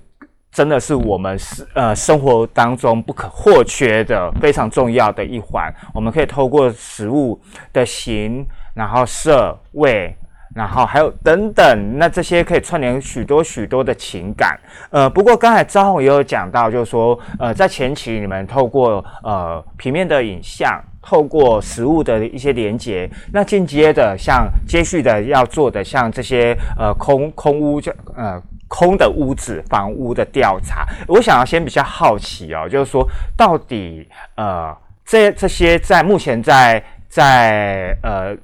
[0.49, 5.73] 真的是我们是呃生活当中不可或缺的非常重要的一环。
[5.93, 7.38] 我们可以透过食物
[7.73, 8.45] 的形，
[8.77, 10.15] 然后色味。
[10.55, 14.59] 然后还有等等，那这些可以串联许多许多的情感。
[14.89, 38.35] 呃，不过刚才张宏也有讲到，就是说，呃，在前期你们透过呃平面的影像，透过实物的一些连接，那间接的像接续的要做的像这些呃空空屋就呃空的屋子房屋的调查，我想要先比较好奇哦，就是说到底呃这这些在目前在在呃。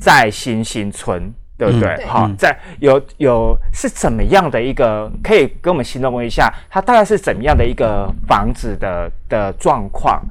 [0.00, 2.04] 在新新村，对不对？
[2.06, 5.12] 好，在有有是怎么样的一个？
[5.22, 10.22] 可以跟我们形容一下，它大概是怎么样的一个房子的的状况？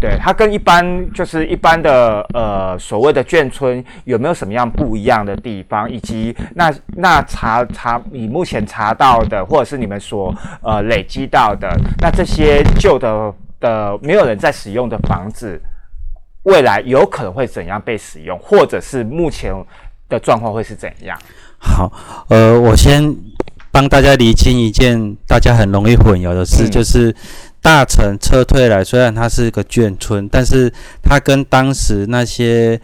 [0.00, 5.90] 对，它跟一般就是一般的呃所谓的眷村有没有什么样不一样的地方？
[5.90, 11.68] 以及那那查查你目前查到的，或者是你们所呃累积到的，
[12.00, 15.60] 那这些旧的的没有人在使用的房子。
[16.44, 19.52] 未来有可能会怎样被使用，或者是目前
[20.08, 21.18] 的状况会是怎样？
[21.58, 21.92] 好，
[22.28, 23.14] 呃，我先
[23.70, 27.14] 帮大家理清一件大家很容易混淆的事，就是
[27.60, 30.72] 大城撤退来，虽然它是个眷村，但是
[31.02, 32.80] 它跟当时那些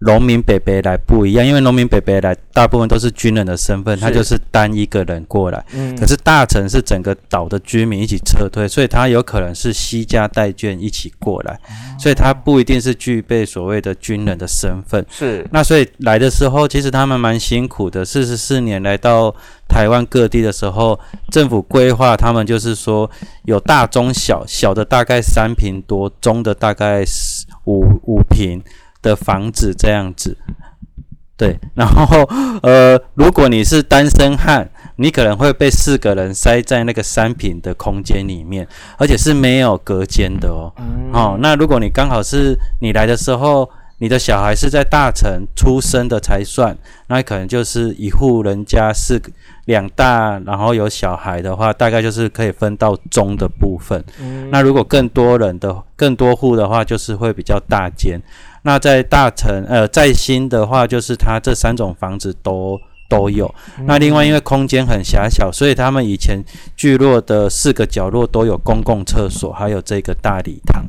[0.00, 5.64] 农民北北来不一样，因为农民北北来大部分都是军人的身份，他就是单一个人过来。
[5.72, 11.58] 嗯可是大城是整个岛的居民一起撤退，所以他有可能是西家带眷一起过来，
[11.98, 15.04] 所以他不一定是具备所谓的军人的身份。
[15.08, 18.04] 是那所以来的时候，其实他们蛮辛苦的。
[18.04, 19.34] 四十四年来到
[19.66, 20.98] 台湾各地的时候，
[21.30, 23.10] 政府规划他们就是说
[23.44, 28.62] 有大中小，小的大概三平多，中的大概四五五平
[29.02, 30.36] 的房子这样子。
[31.36, 32.22] 对，然后
[32.62, 40.72] 呃，如果你是单身汉，你可能会被四个人塞在那个三平的空间里面，而且是没有隔间的哦。
[41.12, 46.74] 哦，那如果你刚好是你来的时候，你的小孩是在大城出生的才算，
[47.08, 49.20] 那可能就是一户人家是
[49.66, 54.02] 两大，然后有小孩的话，大概就是可以分到中的部分。
[54.50, 58.18] 那如果更多人的更多户的话，就是会比较大间。
[58.66, 62.76] 那在大城呃在新的话，就是它这三种房子都
[63.08, 63.48] 都有。
[63.86, 66.44] 那另外因为空间很狭小，所以他们以前
[66.76, 70.84] 聚落的四个角落都有公共厕所，还有这个大礼堂。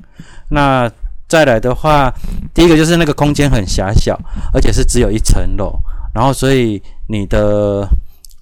[0.49, 0.91] 那
[1.27, 2.11] 再来的话，
[2.51, 4.19] 第一个就是那个空间很狭小，
[4.51, 5.79] 而且是只有一层楼，
[6.15, 7.87] 然后所以你的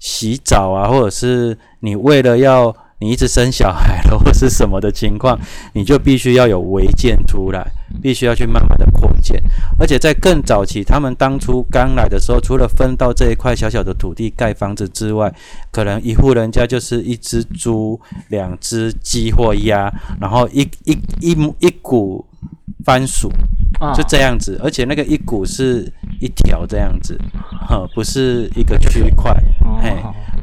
[0.00, 5.38] 洗澡啊，或者是你为了要你一直生小孩了或是什么的情况，
[5.74, 7.62] 你就必须要有违建出来，
[8.00, 9.42] 必须要去慢慢的扩建。
[9.78, 15.32] 而且在更早期，他们当初刚来的时候，除了分到这一块小小的土地盖房子之外，
[15.70, 22.24] 可能一户人家就是一只猪、两只鸡或鸭，然后一一一一股
[22.84, 23.30] 番薯，
[23.80, 27.18] 啊就这样子，而且那个一股是一条这样子，
[27.68, 29.34] 哈，不是一个区块，
[29.82, 29.92] 嘿，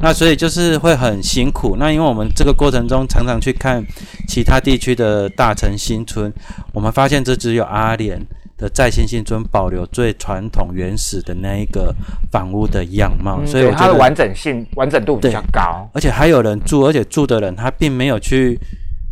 [0.02, 1.78] 那所以就是会很辛苦。
[1.80, 3.84] 那因为我们这个过程中常常去看
[4.28, 6.32] 其他地区的大城新村，
[6.74, 8.20] 我们发现这只有阿联
[8.64, 11.94] 的在新新村保留最传统原始的那一个
[12.32, 18.58] 房屋的样貌，嗯所以我觉得它的完整性完整度比较高，而且还有人住，而且住的人他并没有去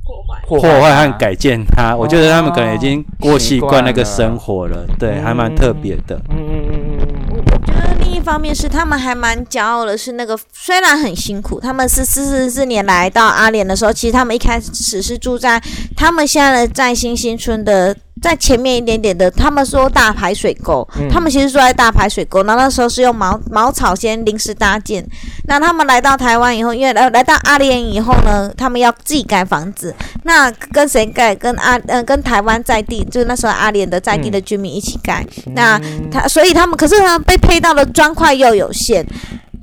[0.05, 6.15] 破坏破坏和改建它，我觉得他们可能已经过习惯那个生活了，对，嗯还蛮特别的。
[6.29, 15.61] 嗯嗯嗯嗯嗯我觉得另一方面是他们还蛮骄傲的，是那个虽然很辛苦，他们是四十四年来到阿联的时候，其实他们一开始是住在
[15.95, 17.93] 他们现在的在新新村的。
[18.21, 25.03] 在前面一点点的，他们说大排水沟，他们其实住在大排水沟，然后那时候是用茅茅草先临时搭建。
[25.47, 31.35] 那他们来到台湾以后，因为来来到阿联以后呢，他们要自己盖房子，那跟谁盖？
[31.35, 35.25] 跟阿呃跟台湾在地，就是那时候阿联的在地的居民一起盖。
[35.55, 35.81] 那
[36.11, 39.03] 他所以他们可是呢被配到的砖块又有限。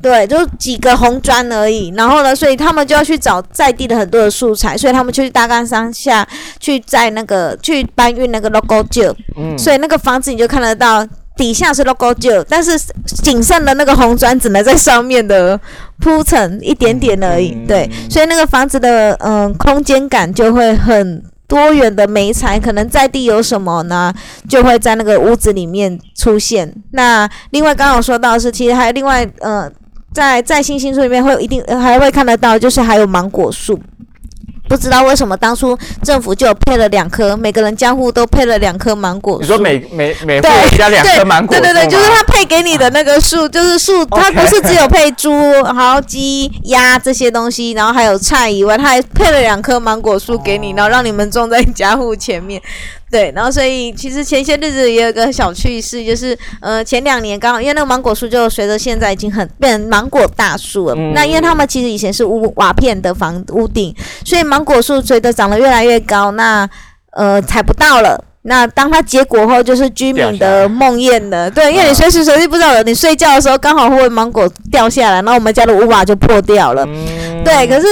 [0.03, 1.93] 对，就几个红砖而已。
[1.97, 6.27] 然后呢，所以他们就要去找在地的很多的素材，所以他们就去大冈山下
[6.61, 11.07] 去在那个去搬运那个 logo 旧，嗯所以那个房子你就看得到。
[11.39, 12.77] 底下是 logo 旧，但是
[13.23, 15.57] 仅剩的那个红砖只能在上面的
[16.01, 17.53] 铺层一点点而已。
[17.53, 24.13] 嗯对，所以那个房子的嗯空间感就会很多元的美材，可能在地有什么呢，
[24.49, 26.75] 就会在那个屋子里面出现。
[26.91, 29.71] 那另外刚刚有说到的是，其实还有另外呃，
[30.13, 33.81] 在在星星树里面会有一定、呃还会看得到，就是还有芒果树。
[34.69, 39.41] 不知道为什么当初政府就配了两棵，每个人家户都配了两棵芒果树。
[39.41, 45.33] 你说每每每户对加两棵芒果树对对对，就是吗他配给你的那个树，就是树，它不是只有配猪、
[45.65, 52.61] 豪鸡、鸭这些东西，然后还有菜以外，他还配了两棵芒果树给你，然后让你们种在家户前面。
[53.11, 63.95] 对，然后所以其实前些日子也有个小趣事，就是呃前两年刚好因为那个芒果树就随着现在已经很变成芒果大树了，嗯那因为他们其实以前是屋瓦片的房屋顶，
[64.25, 66.69] 所以芒果树随着长得越来越高，那
[67.13, 68.25] 呃采不到了。
[68.43, 71.51] 那当它结果后，就是居民的梦魇了。
[71.51, 76.87] 对，因为你随时随地不知道，你睡觉的时候刚好会芒果掉下来，然后我们家的屋瓦就破掉了。
[76.87, 77.87] 嗯对，可是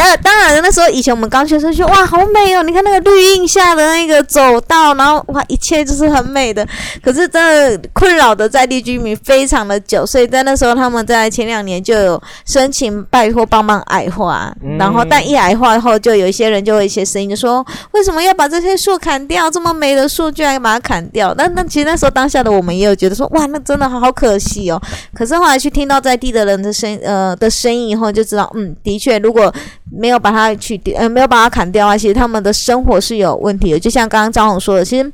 [0.00, 2.62] 当当然那时候以前我们刚去的时候，就哇好美哦！
[2.62, 6.66] 你看那个绿荫下的那个走道，然后哇一切就是很美的。
[7.02, 19.50] 可是真的困扰的在地居民非常的久，所以在那时候他们在前两年就有申请拜托帮忙矮化，嗯然后但一矮化后，就有一些人就会有一些声音就说，为什么要把这些树砍掉？
[19.50, 21.34] 这么美的树居然把它砍掉？
[21.36, 24.80] 那那其实那时候当下的我们也有觉得说，哇，那真的好好可惜哦。
[25.14, 29.52] 可是后来去听到在地的人的声呃的声音以后，就知道，嗯，的确，如果
[29.92, 33.78] 没有把它去掉，呃，没有把它砍掉啊，其实他们的生活是有问题的。
[33.78, 35.12] 就像刚刚张红说的，其实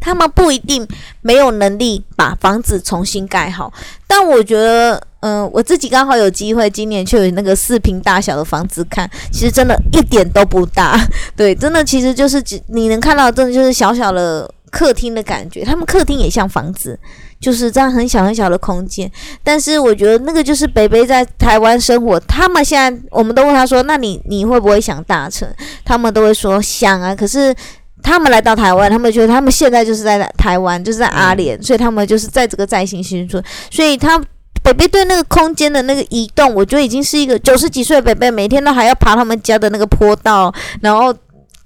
[0.00, 0.86] 他们不一定
[1.22, 3.72] 没有能力把房子重新盖好，
[4.06, 10.98] 但我觉得，嗯、我自己刚好有机会今年去那个四平大小的房子看，其实真的一点都不大，
[11.36, 14.50] 对，真的其实就是只你能看到，真的就是小小的。
[14.68, 16.98] 客厅的感觉，他们客厅也像房子，
[17.40, 19.10] 就是这样很小很小的空间。
[19.42, 25.48] 但是我觉得那个就是北北在台湾生活，他们现在我们都问他说，那你你会不会想大城？
[25.84, 27.54] 他们都会说想啊，可是。
[28.02, 34.16] 他们来到台湾，他们觉得他们现在就是在台湾，就是在阿联，所以他们就是在这个在新新村，所以他
[34.62, 41.12] 北北对那个空间的那个移动，我觉得已经是一个九十几岁的北北，每天都还要爬他们家的那个坡道，然后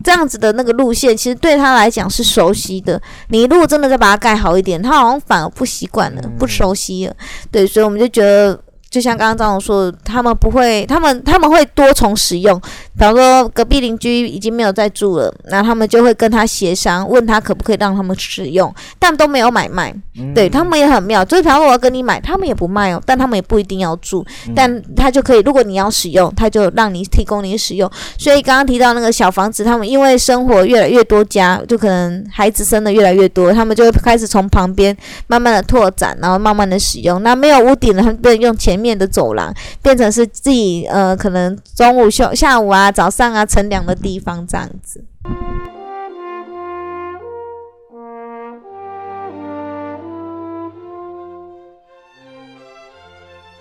[0.03, 3.01] 这样子的那个路线，其实对他来讲是熟悉的。
[3.28, 7.14] 你如果真的再把它盖好一点，他好像反而不习惯了，不熟悉了。
[7.51, 8.61] 对，所以我们就觉得。
[8.91, 12.61] 就像刚刚张总说，他们不会，他们他们会多重使用。
[12.61, 19.95] 比方说，隔壁邻居已经没有在住了，那他们就会跟他协商，问他可不可以让他们使用，但都没有买卖。
[20.34, 24.26] 对他们也很妙，就是比方说我要跟你买，他们也不卖哦，但他们也不一定要住，
[24.57, 27.88] 但他就可以，如果你要使用，他就让你提供你使用。
[28.18, 34.95] 所以刚刚提到那个小房子，他们因为生活越来越多家，就可能孩子生的越来越多，他们就会开始从旁边
[35.28, 37.22] 慢慢的拓展，然后慢慢的使用。
[37.22, 38.80] 那没有屋顶的，他们不能用前。
[38.81, 39.53] 面的走廊
[39.83, 45.05] 变成是自己呃，可能中午休、下午啊、早上啊乘凉的地方这样子。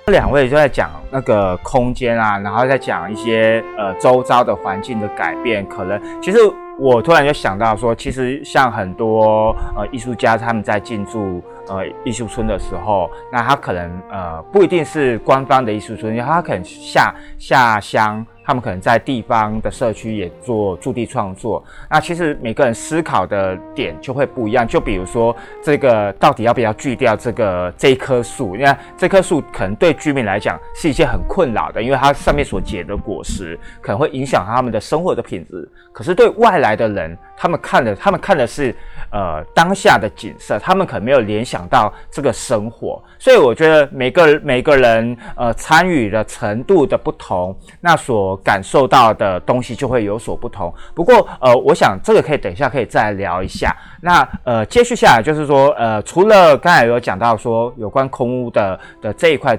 [0.07, 6.39] 两位就在讲那个空间啊，然后再讲一些呃周遭的环境的改变，可能其实。
[6.81, 18.25] 我突然就想到说，其实像很多呃艺术家他们在进驻呃艺术村的时候，那他可能呃不一定是官方的艺术村，他可能下下乡。
[18.41, 24.67] 他们可能在地方的社区也做驻地创作，那其实每个人思考的点就会不一样。
[24.67, 28.55] 就比如说，这个到底要不要锯掉这个这棵树？
[28.55, 35.69] 你看这棵树可能对居民来讲是一件很困扰的，因为它上面所结的果实可能会影响他们的生活的品质。
[35.93, 38.75] 可是对外来的人，他们看的他们看的是
[39.11, 43.01] 呃当下的景色，他们可能没有联想到这个生活。
[43.17, 50.73] 所以我觉得每个每个人呃参与的程度的不同，那所感受到的东西就会有所不同。
[50.93, 53.73] 不过，呃，我想这个可以等一下可以再聊一下。
[54.01, 59.57] 那呃，接续下来就是说，呃，除了刚才有讲到说有关空屋的的这一块，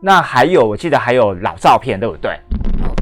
[0.00, 2.36] 那还有我记得还有老照片，对不对？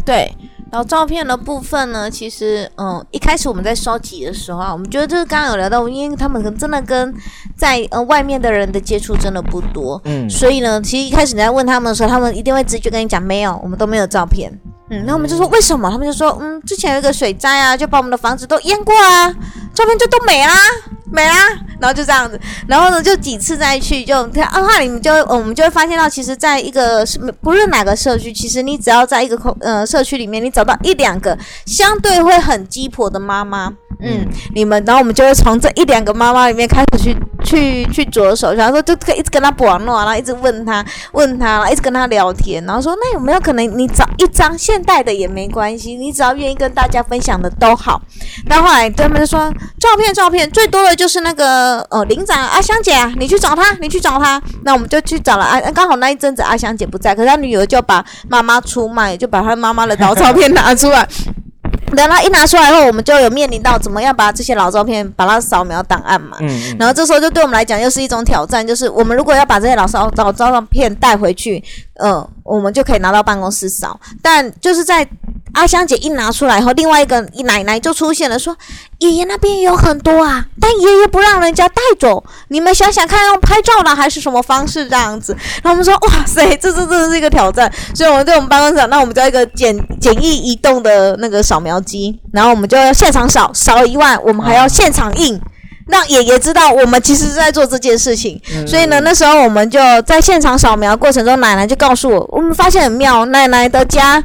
[0.05, 0.31] 对。
[0.71, 7.13] 然后照片的部分呢，其实嗯，一开始我们在收集的时候啊，我们觉得就是刚刚有聊到，因为他们可能真的跟
[7.57, 14.53] 在呃外面的人的接触真的不多，嗯，所以呢，其实一开始你在问他们的时候，他们一定会直接跟你讲没有，我们都没有照片，
[14.91, 15.91] 嗯，那我们就说为什么？
[15.91, 19.33] 他们就说嗯，之前有一个水灾啊，就把我们的房子都淹过啊，
[19.73, 20.55] 照片就都没啦。
[21.13, 21.35] 没啦，
[21.81, 27.05] 然后就这样子，然后呢，就几次再去，就他二话你们就我们就会发现到，其实在一个
[27.43, 31.37] 不论哪个社区，其实你只要在一个空呃社区里面，你找到一两个
[31.67, 33.73] 相对会很鸡婆的妈妈，
[34.03, 48.01] 嗯，你们，然后我们就会从这一两个妈妈里面开始去去去着手，然后说就可以一直跟他玩弄，然后一直问他问他，一直跟他聊天，然后说那有没有可能你找一张现代的也没关系，你只要愿意跟大家分享的都好。
[48.47, 50.91] 那后来他们就说照片照片最多的。
[51.01, 54.43] 就是那个呃，领长阿香姐啊，你去找他，你去找他。
[54.65, 61.09] 那我们就去找了阿，刚好那一阵子阿香姐不在，可是他女儿就把妈妈出卖，就把他妈妈的老照片拿出来。
[61.97, 66.37] 等他一拿出来后，我们就有面临到怎么样把这些老照片把它扫描档案嘛。
[66.41, 66.77] 嗯。
[66.79, 71.63] 然后这时候就对我们来讲又是一种挑战，就是我们如果要把这些老照老照片带回去，
[72.03, 73.99] 嗯，我们就可以拿到办公室扫。
[74.23, 75.07] 但就是在
[75.55, 78.57] 阿香姐一拿出来后，另外一个奶奶就出现了，说。
[79.01, 82.23] 爷爷那边有很多啊，但爷爷不让人家带走。
[82.49, 85.35] 你们想想看，用拍照的还是什么方式这样子？
[85.63, 87.73] 然后我们说，哇塞，这这这是一个挑战。
[87.95, 95.41] 所以我们对我们办公室，那我们叫一个简简易移动的那个扫描机，然后我们就要现场扫，扫一万，我们还要现场印，
[95.87, 98.41] 让爷爷知道我们其实是在做这件事情。
[98.67, 104.23] 所以呢，那时候我们就在现场扫描过程中，奶奶就告诉我，我们发现很妙，奶奶的家。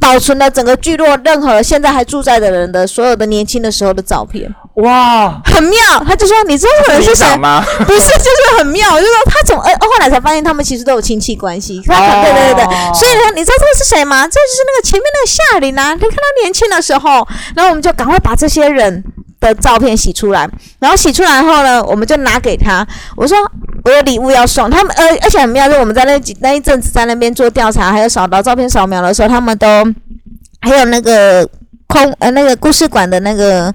[0.00, 5.78] 保存了整个聚落任何现在还住在的人的所有的年轻的时候的照片，哇，很妙。
[6.06, 9.00] 他就说：“你知道这个人是谁吗？” 不是，就是很妙。
[9.00, 11.80] 就说他总呃后来才发现，他们其实都有亲戚关系。
[11.84, 14.22] 对对对对，所以呢，你知道这个是谁吗？
[14.22, 15.94] 这就是那个前面那个夏琳啊。
[15.94, 17.26] 你看他年轻的时候，
[17.56, 19.04] 然后我们就赶快把这些人。
[19.40, 22.86] 的照片洗出来，然后洗出来后呢，我们就拿给他。
[23.16, 23.36] 我说
[23.84, 29.66] 我有礼物要送他们，呃，而且很妙，就我们在那几那一阵子在那边做调查，还有扫到照片扫描的时候，他们都
[30.60, 31.48] 还有那个
[31.86, 33.72] 空呃那个故事馆的那个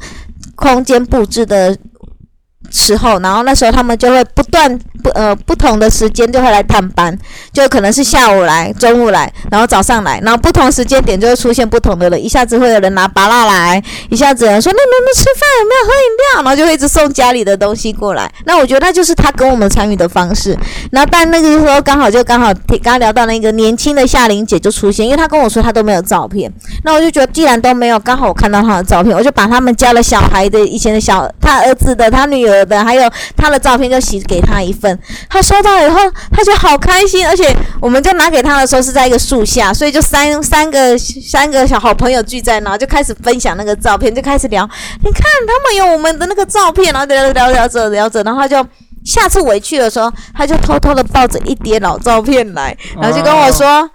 [0.55, 1.75] 空间布置的
[2.73, 7.15] 时候，然后那时候他们就会不断不呃不同的时间就会来探班，
[7.53, 18.29] 就可能是下午来、中午来，然后早上来，然后不同时间点就会出现不同的人，一下子会有人拿拔蜡来，一下子人说那你们吃饭有没有喝饮料，然后就会一直送家里的东西过来。
[18.45, 20.57] 那我觉得那就是他跟我们参与的方式。
[20.91, 26.51] 然后但那个时候刚好就刚好刚刚聊到那个年轻的夏玲姐就出现，因为她跟我说她都没有照片，
[26.83, 34.97] 那我就觉得既然都没有，刚好我看到她的照片，我就把他们家的小孩的以前的小他儿子的、他女儿的，还有他的照片就洗给他一份。
[35.29, 35.99] 他收到以后，
[36.31, 44.69] 他就好开心，而且我们就拿给他的时候是在一个树下，所以就三三个三个小好朋友聚在那，就开始分享那个照片，就开始聊。
[45.03, 48.65] 你看他们有我们的那个照片，然后聊聊聊着聊着，然后他就
[49.05, 53.89] 下次回去的时候，他就偷偷的抱着一叠老照片来，然后就跟我说，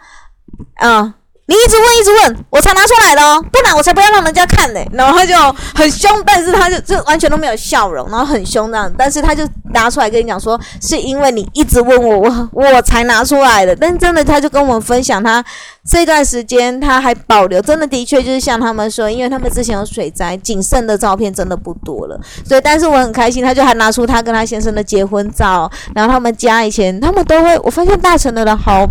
[0.80, 1.14] 嗯。
[1.48, 4.80] 你一直问，一直问，我才拿出来的哦，不然我才不要让人家看呢。
[4.92, 5.34] 然后他就
[5.74, 8.92] 很凶，但是他就就完全都没有笑容，然后很凶这样。
[8.98, 13.74] 但是他就拿出来跟你讲说，是因为你一直问我，我我才拿出来的。
[13.74, 15.42] 但真的，他就跟我们分享，他
[15.90, 22.20] 这段时间他还保留，真的的确就是像他们说，因为他们之前有水灾，仅剩的照片真的不多了。
[22.46, 28.86] 所以，但是我很开心，他就还拿出他跟他先生的结婚照，然后他们家以前他们都会，我发现大城的人好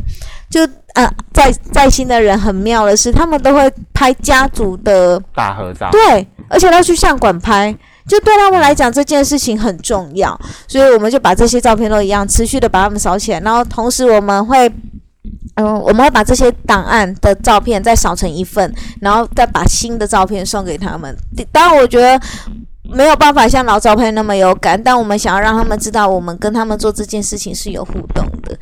[0.50, 0.68] 就。
[0.98, 7.72] 呃，在在新的人很妙的是，他们都会拍家族的大合照，对，而且都去相馆拍，
[8.08, 10.36] 就对他们来讲这件事情很重要，
[10.68, 14.68] 所以我们就把这些照片都一样持续的把他们扫起来，然后同时我们会，
[15.58, 21.16] 嗯，我们会把这些档案的照片再扫成一份，然后再把新的照片送给他们。
[21.52, 22.20] 当然，我觉得
[22.90, 28.58] 没有办法像老照片那么有感，但我们想要让他们知道，我们跟他们做这件事情是有互动的。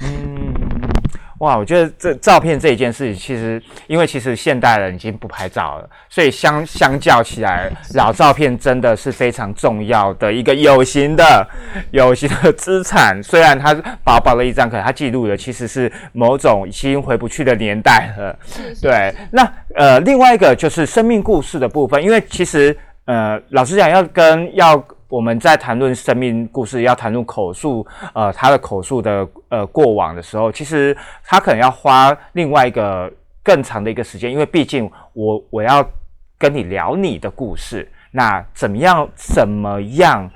[1.39, 11.45] 哇，我觉得这照片这一件事情，其实因为其实现代人已经不拍照了，所以相相较起来，老照片真的是非常重要的一个有形的、
[11.91, 13.21] 有形的资产。
[13.21, 13.73] 虽然它
[14.03, 18.39] 薄薄的一张，可它记录的其实是某种已经回不去的年代了。
[18.81, 24.81] 对，那呃，另外一个就是生命故事的部分，因为其实呃，老实讲，要跟要。
[25.15, 33.09] 我们在谈论生命故事，要谈论口述，呃，他的口述的呃过往的时候，其实他可能要花另外一个
[33.41, 35.81] 更长的一个时间，因为毕竟我我要
[36.37, 40.29] 跟你聊你的故事，那怎么样怎么样，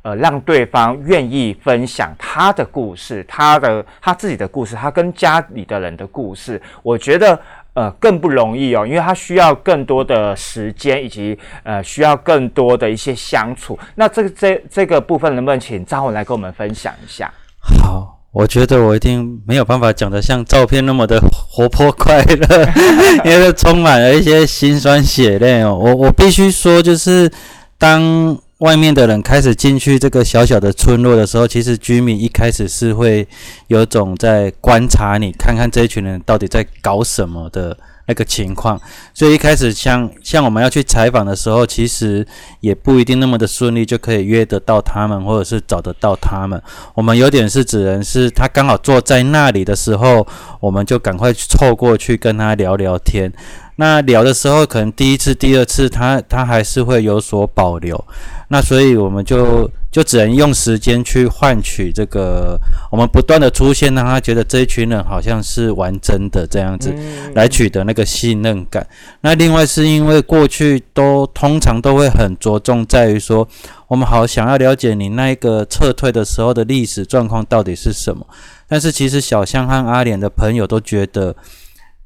[0.00, 7.38] 呃，让对方愿意分享他的故事，他的他自己的故事，他跟家里的人的故事，我觉得。
[7.74, 13.78] 呃，更不容易哦，因为他需要更多的时间，以及呃，需要更多的一些相处。
[13.96, 17.32] 那这个这这个部分，能不能请张文来跟我们分享一下？
[17.58, 21.20] 好，我觉得我一定没有办法讲得像照片那么的
[21.50, 22.68] 活泼快乐，
[23.28, 25.74] 因为充满了一些辛酸血泪哦。
[25.74, 27.30] 我我必须说，就是
[27.76, 28.38] 当。
[28.58, 33.26] 外面的人开始进去这个小小的村落的时候，其实居民一开始是会
[33.66, 37.76] 有种在观察你，看看这一群人到底在搞什么的
[38.06, 38.80] 那个情况。
[39.12, 42.24] 所以一开始像像我们要去采访的时候，其实
[42.60, 46.62] 也不一定那么的顺利，就可以约得到他们，或者是找得到他们。
[46.94, 50.24] 我们有点是指人是他刚好坐在那里的时候，
[50.60, 53.32] 我们就赶快凑过去跟他聊聊天。
[53.76, 58.04] 那聊的时候，可能第一次、第二次，他他还是会有所保留。
[58.48, 62.56] 那所以我们就就只能用时间去换取这个，
[62.92, 66.94] 我们不断的出现，让他觉得这一群人好像是玩真的这样子，
[67.34, 68.86] 来取得那个信任感。
[69.22, 73.48] 那另外是因为过去都通常都会很着重在于说，
[73.88, 78.24] 我们好想要了解你那一个撤退的时候的历史状况到底是什么。
[78.68, 81.34] 但是其实小香和阿莲的朋友都觉得。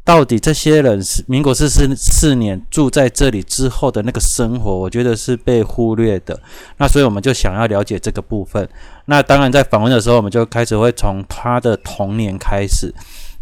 [0.08, 6.40] 到底这些人是民国四十四年住在这里之后的那个生活，我觉得是被忽略的。
[6.78, 8.66] 那所以我们就想要了解这个部分。
[9.04, 12.90] 那当然在访问的时候，我们就开始会从他的童年开始，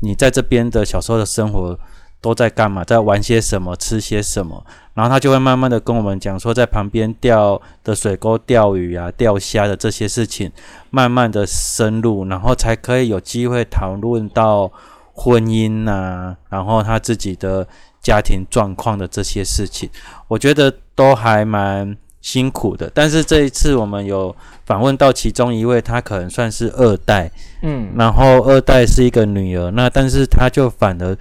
[0.01, 1.79] 你在这边的小时候的生活
[2.21, 4.67] 都在干嘛，在玩些什么，吃些什么。
[4.95, 10.51] 然后他就会慢慢的跟我们讲说，在旁边钓的水沟钓鱼啊、钓虾的这些事情，
[10.91, 14.73] 慢慢的深入，然后才可以有机会讨论到。
[15.19, 17.67] 婚姻呐，然后他自己的
[18.03, 19.89] 家庭状况的这些事情，
[20.29, 22.91] 我觉得都还蛮辛苦的。
[22.93, 24.37] 但是这一次我们有
[24.67, 27.31] 访问到其中一位，他可能算是二代，
[27.63, 31.17] 嗯，然后二代是一个女儿，那但是他就反而，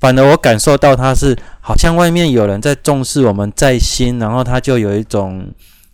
[0.00, 5.46] 反而我感受到他是好像外面有人在重视我们在心，然后他就有一种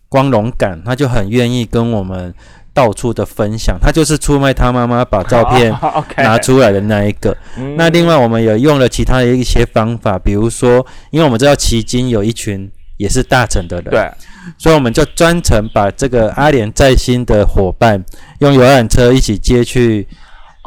[0.09, 2.33] 光荣感，他就很愿意跟我们。
[2.75, 5.75] 到处的分享，他就是出卖他妈妈把照片
[6.17, 7.37] 拿出来的那一个。
[7.77, 14.11] 那另外我们也用了其他的一些方法，比如说，因为我们知道迄今有一群也是大臣的人，对，
[14.57, 18.03] 所以我们就专程把这个阿联在新的伙伴
[18.39, 20.07] 用游览车一起接去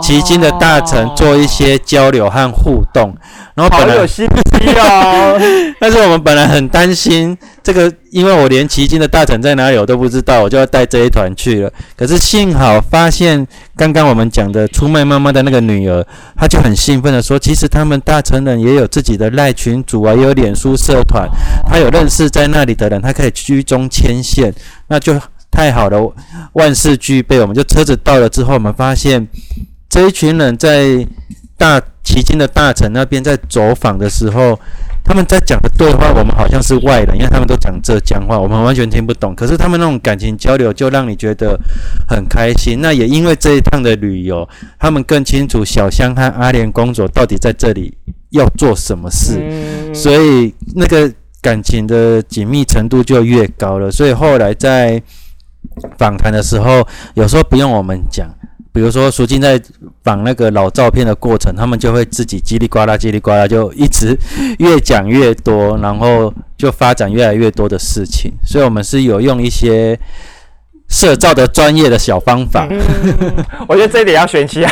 [0.04, 3.16] 旗津的大臣做一些交流和互动，
[3.56, 5.40] 然后好本来有心机哦。
[5.80, 11.72] 但是我们本来很担心这个，因为我连旗津的大臣在哪里我都不知道，我就要带这一团去了。
[11.96, 21.26] 可是幸好发现刚刚我们讲的出卖妈妈的那个女儿，她就很兴奋的说，其实他们大臣人也有自己的赖群组啊，也有脸书社团，
[21.66, 24.54] 她有认识在那里的人，她可以居中牵线，
[24.88, 25.18] 那就
[25.50, 26.14] 太好了，
[26.54, 27.40] 万事俱备。
[27.40, 29.26] 我们就车子到了之后，我们发现
[29.90, 31.08] 这一群人在
[31.58, 34.60] 大齐金的大臣那边在走访的时候。
[35.08, 39.36] 他们在讲的对话，我们好像是外人，因为他们都讲浙江话，我们完全听不懂。
[39.36, 41.56] 可是他们那种感情交流，就让你觉得
[42.10, 42.82] 很开心。
[42.82, 47.96] 那也因为这一趟的旅游，他们更清楚小香和阿莲公主到底在这里
[48.32, 53.92] 要做什么事，嗯所以那个感情的紧密程度就越高了。
[53.92, 55.00] 所以后来在
[56.00, 56.84] 访谈的时候，
[57.14, 58.28] 有时候不用我们讲。
[58.76, 59.60] 比如说，苏静在
[60.04, 64.18] 绑那个老照片的过程，他们就会自己叽里呱啦、叽里呱啦，就一直
[64.60, 68.34] 越讲越多，然后就发展越来越多的事情。
[68.46, 69.98] 所以，我们是有用一些
[70.96, 72.66] 摄照的专业的小方法。
[73.68, 74.72] 我觉得这一点要学起来。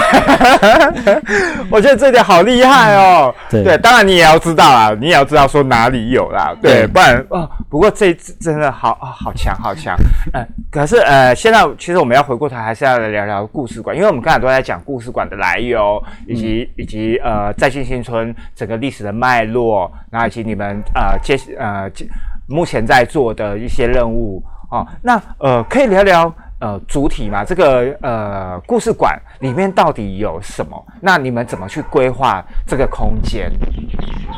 [1.70, 3.36] 我觉得这一点好厉害哦。
[3.50, 6.56] 对对，当然你也要知道啦，你也要知道说哪里有啦。
[6.62, 7.50] 对，对不然哦。
[7.70, 9.98] 不过这一次真的好啊、好强，好强。
[10.32, 22.08] 呃，可是呃，现在其实我们要回过头，还是要来聊聊故事馆，因为我们刚才都在讲故事馆的来由，以及、以及呃在新新村整个历史的脉络，然后以及你们呃接呃接
[22.48, 24.42] 目前在做的一些任务
[24.74, 24.88] 哦。
[25.04, 26.34] 那呃，可以聊聊。
[26.60, 30.82] 呃，主体嘛，这个呃故事馆里面到底有什么？
[31.02, 33.52] 那你们怎么去规划这个空间？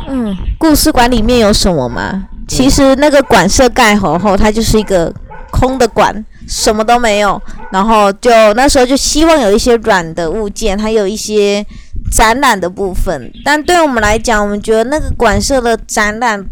[0.07, 2.25] 嗯，故事馆里面有什么吗？
[2.47, 5.13] 其实那个馆舍盖好后，它就是一个
[5.51, 7.39] 空的馆，什么都没有。
[7.71, 11.63] 然后就那时候就希望有一些软的物件，还有一些
[12.11, 13.31] 展览的部分。
[13.43, 16.43] 但对我们来讲，我们觉得那个馆舍的展览。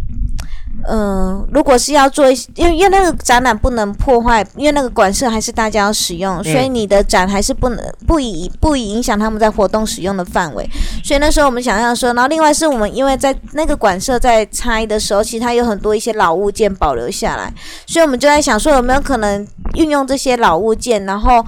[0.87, 10.69] 嗯，如果是要做一些，因为因为那个展览不能破坏，因为那个馆舍还是大家要使用，所以你的展还是不能不以不以影响他们在活动使用的范围。
[11.03, 17.53] 所以那时候我们想象说，然后另外是我们因为在那个馆舍在拆的时候，其实它有很多一些老物件保留下来，
[17.85, 21.45] 所以我们就在想说有没有可能运用这些老物件，然后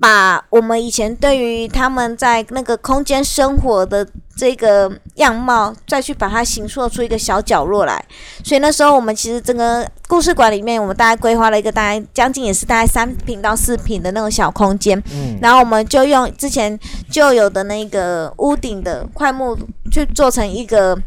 [0.00, 8.04] 把我们以前对于他们在那个空间生活的这个样貌，再去把它形塑出一个小角落来。
[8.42, 15.00] 所以那时候我们其实整个故事馆里面，我们大概规划了一个大概将近也是大概三平到四平的那种小空间。
[15.12, 16.76] 嗯，然后我们就用之前
[17.08, 19.56] 旧有的那个屋顶的块木
[19.92, 20.98] 去做成一个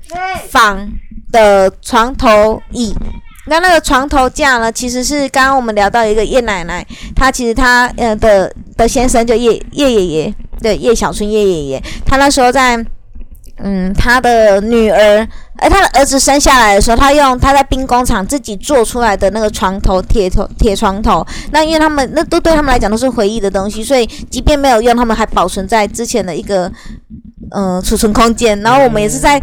[0.49, 0.89] 仿
[1.31, 2.95] 的床头椅。
[3.47, 6.85] 那那个床头架呢，其实是刚刚我们聊到一个叶奶奶，
[7.15, 12.85] 她其实她呃的的先生就叶叶爷爷，对叶小春叶爷爷，他那时候在
[13.63, 15.27] 嗯他的女儿，
[15.57, 26.71] 呃他的儿子生下来的时候，他用他在兵工厂自己做出来的那个床头铁头铁床头，那因为他们那都对他们来讲都是回忆的东西，所以即便没有用，他们还保存在之前的一个
[27.51, 28.59] 呃储存空间。
[28.61, 29.41] 然后我们也是在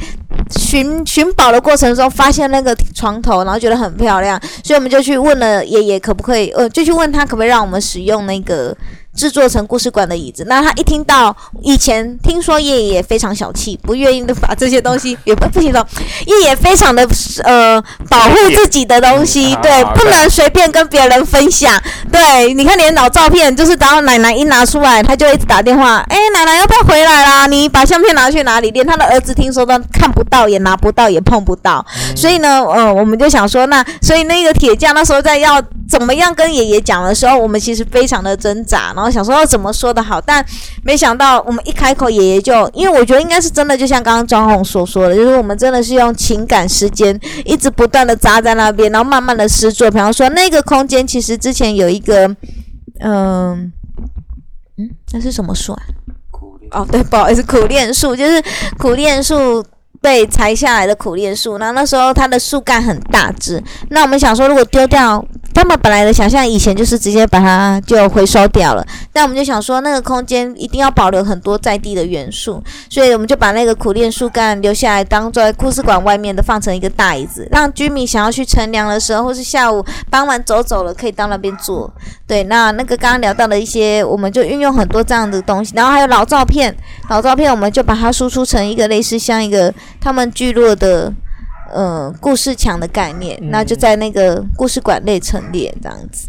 [0.51, 8.77] 寻寻宝的过程中发现那个床头，然后觉得很漂亮，所以我们就去问了爷爷可不可以，呃，就去问他可不可以让我们使用那个。
[9.17, 15.87] 制作成故事馆的椅子，那他一听到以前听说爷爷非常小气，不愿意的把这些东西也不不行的，
[16.27, 17.09] 爷爷非常的
[17.45, 21.81] 呃保护自己的东西，对，啊不能随便跟别人分享。
[22.11, 27.47] 对，你看连老照片，就是当奶奶一拿出来，他就一直打电话，哎，奶奶要不要回来啦？
[27.47, 28.71] 你把相片拿去哪里？
[28.71, 31.85] 连他的儿子听说都看不到，也拿不到，也碰不到。
[32.17, 40.45] 所以呢，呃，我们就想说，那所以那个铁匠那时候在要怎么样跟爷爷讲的时候，我们其实非常的挣扎，然后想说要怎么说的好，但
[40.83, 49.91] 没想到我们一开口，爷爷就，因为我觉得应该是真的，就像刚刚庄红所说的，就是我们真的是用情感时间一直不断的扎在那边，然后慢慢的施作。
[49.91, 52.27] 比方说那个空间，其实之前有一个，
[53.01, 53.73] 嗯、
[54.79, 55.83] 嗯，那是什么树啊？
[56.71, 58.43] 哦，对，不好意思，苦楝树就是
[58.79, 59.65] 苦楝树
[60.01, 65.25] 被裁下来的苦楝树，然后那时候它的树干很大只，那我们想说，如果丢掉，
[65.55, 81.91] 他们本来的想象以前就是直接把它就回收掉了，但我们就想说，那个空间一定要保留很多在地的元素，所以我们就把那个苦楝树干留下来，当做在故事馆外面的放成一个大椅子，让居民想要去乘凉的时候，或是下午傍晚走走了，可以到那边坐。
[82.27, 86.75] 对，那那个刚刚聊到的一些，我们就运用很多这样的东西，然后还有老照片，
[87.09, 91.13] 老照片我们就把它输出成一个类似像一个他们聚落的
[91.73, 96.29] 呃故事墙的概念，那就在那个故事馆内陈列这样子。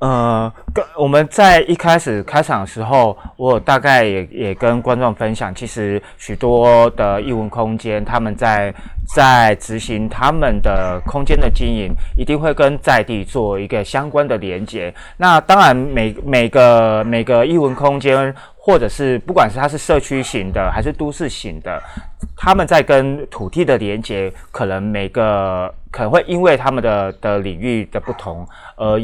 [0.00, 8.74] 呃，跟我们在一开始开场的时候，我大概也也跟观众分享，其实许多的艺文空间，他们在
[9.14, 14.92] 在执行他们的空间的经营，一定会跟在地做一个相关的连接。
[15.16, 21.80] 那当然每每个每个艺文空间，或者是不管是它是社区型的还是都市型的，
[22.36, 29.00] 他们在跟土地的连接，可能每个可能会因为他们的的领域的不同而。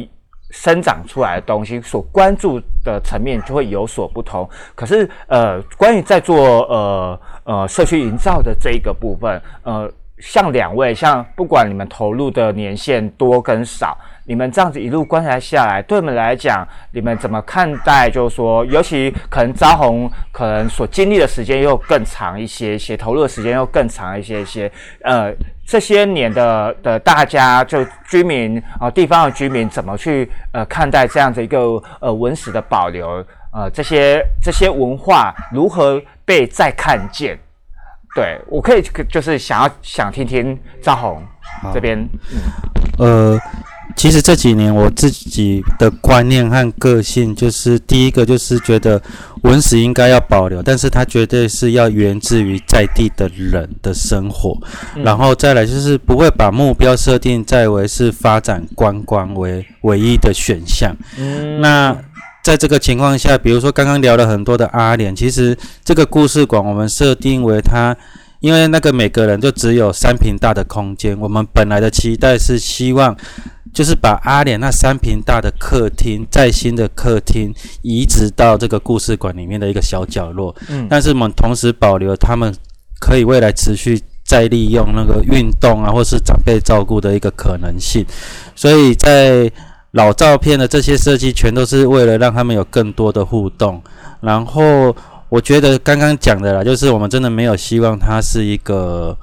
[0.51, 4.49] 生长出来的东西，所关注的层面就会有所不同。
[4.75, 13.97] 可是，呃，关于在做呃呃社区营造的这一个部分，呃，像两位，像不管你们投入的年限多跟少。
[14.31, 18.09] 你们这样子一路观察下来，对我们来讲，你们怎么看待？
[18.09, 24.71] 就是说，尤其可能招红，可能所经历的时间又更长一些些，投入的时间又更长一些些。
[25.03, 25.35] 呃，
[25.67, 33.09] 这些年的的大家，就居民啊，地方的居民怎么去呃看待这样子一个呃文史的保留？
[33.53, 37.37] 呃，这些这些文化如何被再看见？
[38.15, 41.21] 对我可以就是想要想听听赵红
[41.75, 42.09] 这边，
[42.97, 43.37] 呃。
[43.97, 49.01] 其实这几年我自己的观念和个性，就是第一个就是觉得
[49.43, 54.59] 文史应该要保留，但是它绝对是要源自于在地的人的生活，
[55.05, 60.97] 然后再来就是不会把目标设定在为是发展观光为唯一的选项。
[61.19, 61.97] 嗯那
[62.43, 67.95] 在这个情况下，比如说刚刚聊了很多的阿联，其实这个故事馆我们设定为它，
[68.41, 73.15] 因为那个每个人就只有三平大的空间，我们本来的期待是希望。
[73.73, 80.55] 就是把阿莲那三平大的客厅，在新的客厅移植到这个故事馆里面的一个小角落。
[80.69, 82.55] 嗯，但是我们同时保留他们
[83.01, 88.05] 可以未来持续再利用那个运动啊，或是长辈照顾的一个可能性。
[88.55, 89.51] 所以在
[89.93, 93.83] 老照片的这些设计，全都是为了让他们有更多的互动。
[94.21, 94.95] 然后
[95.29, 99.17] 我觉得刚刚讲的啦，就是我们真的没有希望它是一个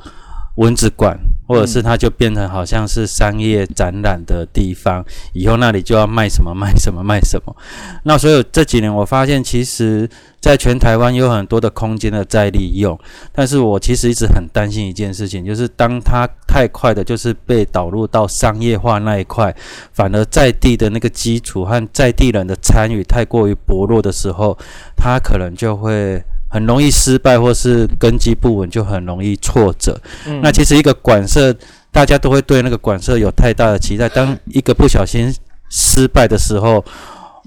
[0.55, 1.17] 蚊子馆。
[1.47, 7.55] 或者是它就变成好像是商业展览的地方，以后那里就要卖什么卖什么卖什么。
[8.03, 10.07] 那所以这几年我发现，其实
[10.41, 12.99] 在全台湾有很多的空间的再利用，
[13.31, 19.55] 但是我其实一直很担心一件事情，就是当它太快的，就是被导入到商业化那一块，
[19.93, 24.57] 反而在地的那个基础和在地人的参与太过于薄弱的时候，
[24.97, 26.21] 它可能就会。
[26.49, 29.99] 很容易失败，或是根基不稳，就很容易挫折。
[30.41, 31.53] 那其实一个馆舍，
[31.91, 34.07] 大家都会对那个馆舍有太大的期待。
[34.09, 35.33] 当一个不小心
[35.69, 36.83] 失败的时候，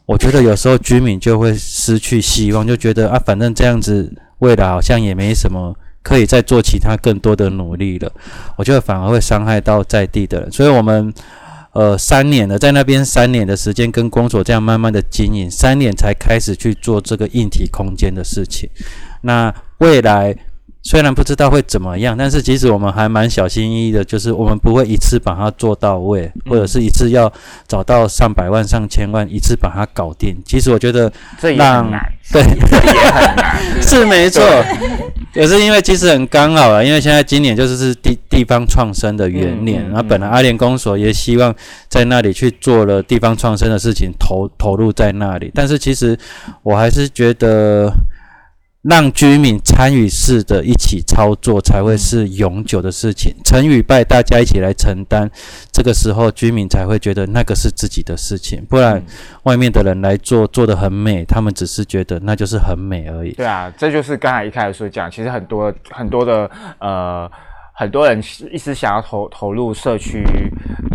[0.06, 8.12] 我觉得有时候居民就会失去希望，就觉得啊，反正这样子未来好像也没什么可以再做其他更多的努力了。
[8.56, 10.52] 我觉得反而会伤害到在地的人。
[10.52, 11.12] 所以，我们。
[11.72, 18.68] 呃，三年了，在那边三年的时间，跟工所这样慢慢的经营，三年才开始去做这个硬体空间的事情。
[19.22, 20.36] 那未来
[20.82, 27.30] 虽然不知道会怎么样，但是其实我们还蛮小心翼翼的，就是我们不会一次把它做到位，或者是一次要
[27.68, 30.34] 找到上百万、上千万，一次把它搞定。
[30.44, 32.00] 其实我觉得这也很难，
[32.32, 32.42] 对，
[33.82, 34.42] 是没错。
[35.34, 41.54] 也是因为其实很刚好啊，因为现在今年就是是地地方创生的元年，然后本来阿联公所也希望
[41.88, 46.18] 在那里去做了地方创生的事情，投投入在那里，但是其实
[46.62, 47.92] 我还是觉得。
[48.82, 53.34] 让居民参与式的一起操作，才会是永久的事情。
[53.44, 55.30] 成与败，大家一起来承担。
[55.70, 58.64] 这个时候，居民才会觉得那个是自己的事情。
[58.68, 59.04] 不然，
[59.42, 63.32] 外面的人来做，做的很美，他们只是觉得那就是很美而已。
[63.32, 67.30] 对啊，这就是刚才一开始所讲，其实很多很多的呃。
[67.72, 68.22] 很多人
[68.52, 70.22] 一直想要投投入社区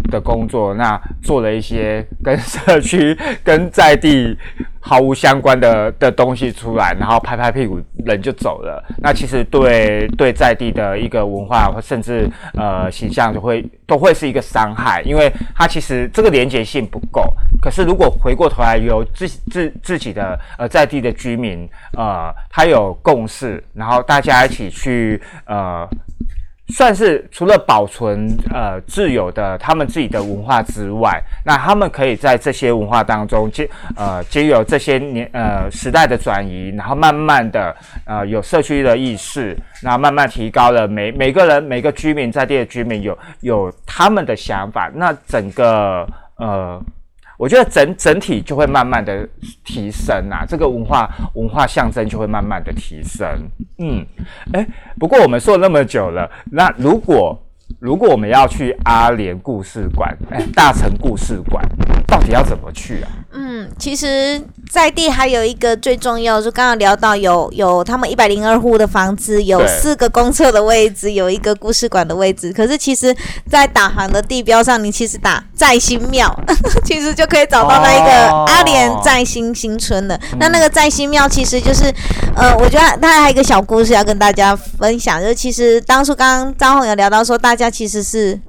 [0.08, 4.38] 的工作，那做了一些 跟社区、跟在地
[4.80, 8.84] 毫无相关的的东西出来，然后拍拍屁股人就走了。
[8.98, 17.24] 那其实对对在地的一个文化或甚至呃形象就会都会是一个伤害，因为它其实这个连结性不够。
[17.62, 25.88] 可是如果回过头来有自自自己的呃在地的居民呃他有共识，然后大家一起去呃。
[26.70, 46.08] 算是除了保存呃自有的他们自己的文化之外，那他们可以在这些文化当中接呃接有这些年呃时代的转移，然后慢慢的呃有社区的意识，那慢慢提高了每每个人每个居民在地的居民有有他们的想法，那整个
[46.38, 46.82] 呃
[47.38, 49.28] 我觉得整整体就会慢慢的
[49.64, 53.28] 提升啊，这个文化文化象征就会慢慢的提升。
[53.80, 54.06] 嗯，
[54.54, 54.66] 哎，
[55.00, 57.38] 不过我们说了那么久了，那如果
[57.80, 61.68] 如果我们要去阿联故事馆，哎，大成故事馆，
[62.08, 63.10] 到底要怎么去啊？
[63.38, 72.54] 嗯，其实在地还有一个最重要，就刚刚聊到有有他们一百零二户的房子，有四个公厕的位置，有一个故事馆的位置。
[72.54, 73.14] 可是其实，
[73.50, 76.34] 在导航的地标上，你其实打在新庙，
[76.86, 80.18] 其实就可以找到那一个哦阿莲在新新村的。
[80.40, 81.94] 那那个在新庙其实就是，
[82.36, 88.40] 呃，我觉得它还有一个小故事要跟大家分享，就是其实当初刚刚张宏有聊到说，大家其实是。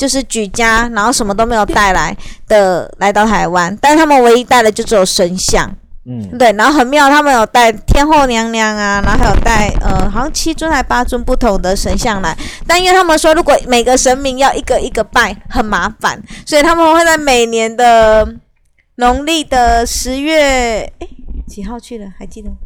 [0.00, 2.16] 就是举家，然后什么都没有带来
[2.48, 5.70] 的来到台湾，但是他们唯一带的就只有神像，
[6.06, 12.34] 嗯，对，然后很妙，他们有带天后娘娘啊，然后还有带呃，好像七尊还八尊不同的神像来，
[12.66, 18.26] 但因为他们说如果每个神明要一个一个拜很麻烦，所以他们会在每年的
[18.94, 21.08] 农历的十月诶
[21.46, 22.56] 几号去了，还记得吗？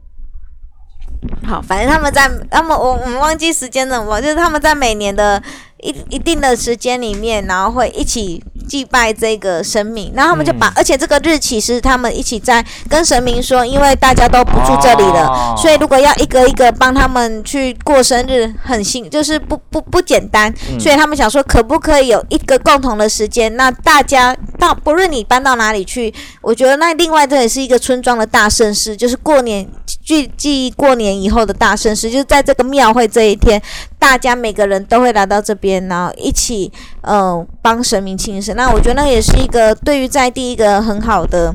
[1.48, 5.42] 好，反正他们在他们我我们忘记时间了，我就是他们在每年的
[5.84, 15.54] 一一定的时间里面，然后会一起祭拜这个神明，然后他们就把，而且这个日期是他们一起在跟神明说，因为大家都不住这里了，哦。
[15.58, 29.68] 所以如果要一个一个帮他们去过生日，很辛，就是不不不简单，所以他们想说，可不可以有一个共同的时间，那大家到不论你搬到哪里去，我觉得那另外这也是一个村庄的大盛事，就是过年
[30.02, 33.60] 距记过年以后的大盛事，就是在这个庙会这一天，
[33.98, 36.70] 大家每个人都会来到这边，然后一起
[37.02, 38.56] 嗯帮神明庆生。
[38.56, 41.54] 那我觉得那也是一个对于在地一个很好的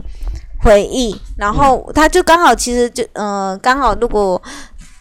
[0.63, 1.15] 回忆。
[1.37, 4.41] 然后他就刚好其实就嗯刚好如果。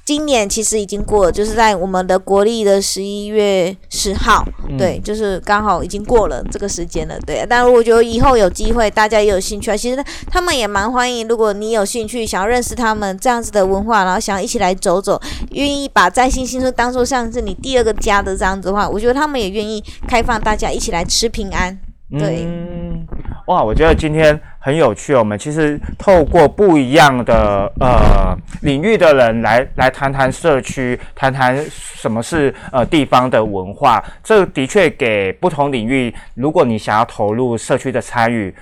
[0.09, 4.43] 今年其实已经过了，就是在我们的国历的十一月十号，
[4.79, 7.45] 对，就是刚好已经过了这个时间了，对。
[7.47, 11.29] 但我觉得以后有机会，大家也有兴趣啊，其实他们也蛮欢迎。
[11.29, 21.79] 如果你有兴趣，想要认识他们这样子的文化，然后想要一起来走走，愿意把摘星星村当做像是你第二个家的这样子的话，我觉得他们也愿意开放大家一起来吃平安。
[22.11, 23.07] 对，嗯，
[23.47, 25.19] 哇，我觉得今天很有趣哦。
[25.19, 34.03] 我们其实透过不一样的呃领域的人来来谈谈社区，谈谈什么是呃地方的文化。
[34.23, 38.55] 这的确给不同领域，如果你想要投入社区的参与。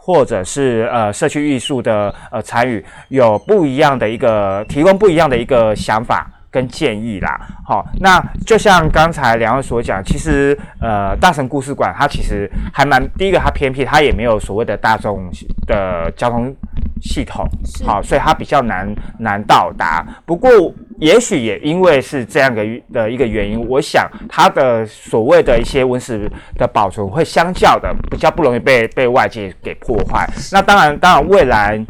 [0.00, 6.26] 或者是呃社区艺术的呃参与，有不一样的一个提供不一样的一个想法
[6.58, 7.38] 跟建议啦。
[7.64, 15.30] 好，那就像刚才两位所讲，其实呃大神故事馆它其实还蛮第一个它偏僻，它也没有所谓的大众
[15.68, 16.52] 的交通
[17.00, 17.46] 系统，
[17.86, 20.04] 好，所以它比较难难到达。
[20.26, 20.50] 不过
[20.98, 30.28] 也许也因为是这样的的一个原因，我想它的所谓的一些文史的保存会相较的比较不容易被被外界给破坏。
[30.50, 31.86] 那当然，当然未来。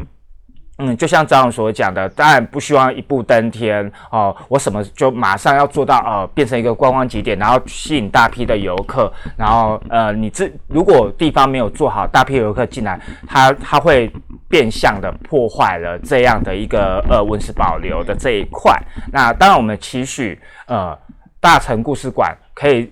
[0.79, 14.09] 嗯，就像张总所讲的，当然不希望一步登天哦，我什么就马上要做到呃，变成一个观光景点，然后吸引大批的游客，然后呃，你这如果地方没有做好，大批游客进来，它它会
[14.47, 18.81] 变相的破坏了这样的一个呃文史保留的这一块。
[19.11, 20.97] 那当然，我们期许呃
[21.41, 22.91] 大成故事馆可以。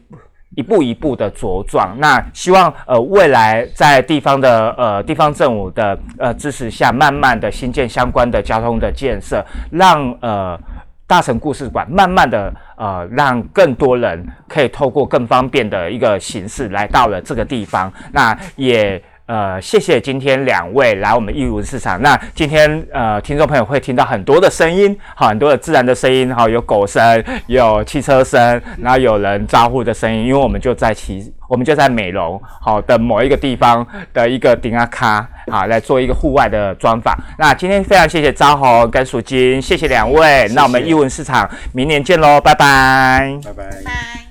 [0.58, 10.60] 一步一步的茁壮，那希望呃未来在地方的呃地方政府的呃支持下，慢慢的新建相关的交通的建设，让呃
[11.06, 19.00] 大成故事馆慢慢的呃让更多人可以透过更方便的一个形式来到了这个地方，那也。
[19.28, 22.02] 呃，谢谢今天两位来我们义文市场。
[22.02, 37.14] 那今天呃，听众朋友会听到很多的声音，好，很多的自然的声音，好，有狗声，有汽车声，然后有人招呼的声音，因为我们就在其， 我们就在美容好的某一个地方的一个顶阿卡，好，来做一个户外的专访。
[37.38, 40.48] 那今天非常谢谢张红跟蜀金，谢谢两位。
[40.56, 42.56] 那我们义文市场明年见喽，拜。
[42.56, 43.70] 拜拜。
[43.84, 44.27] 拜。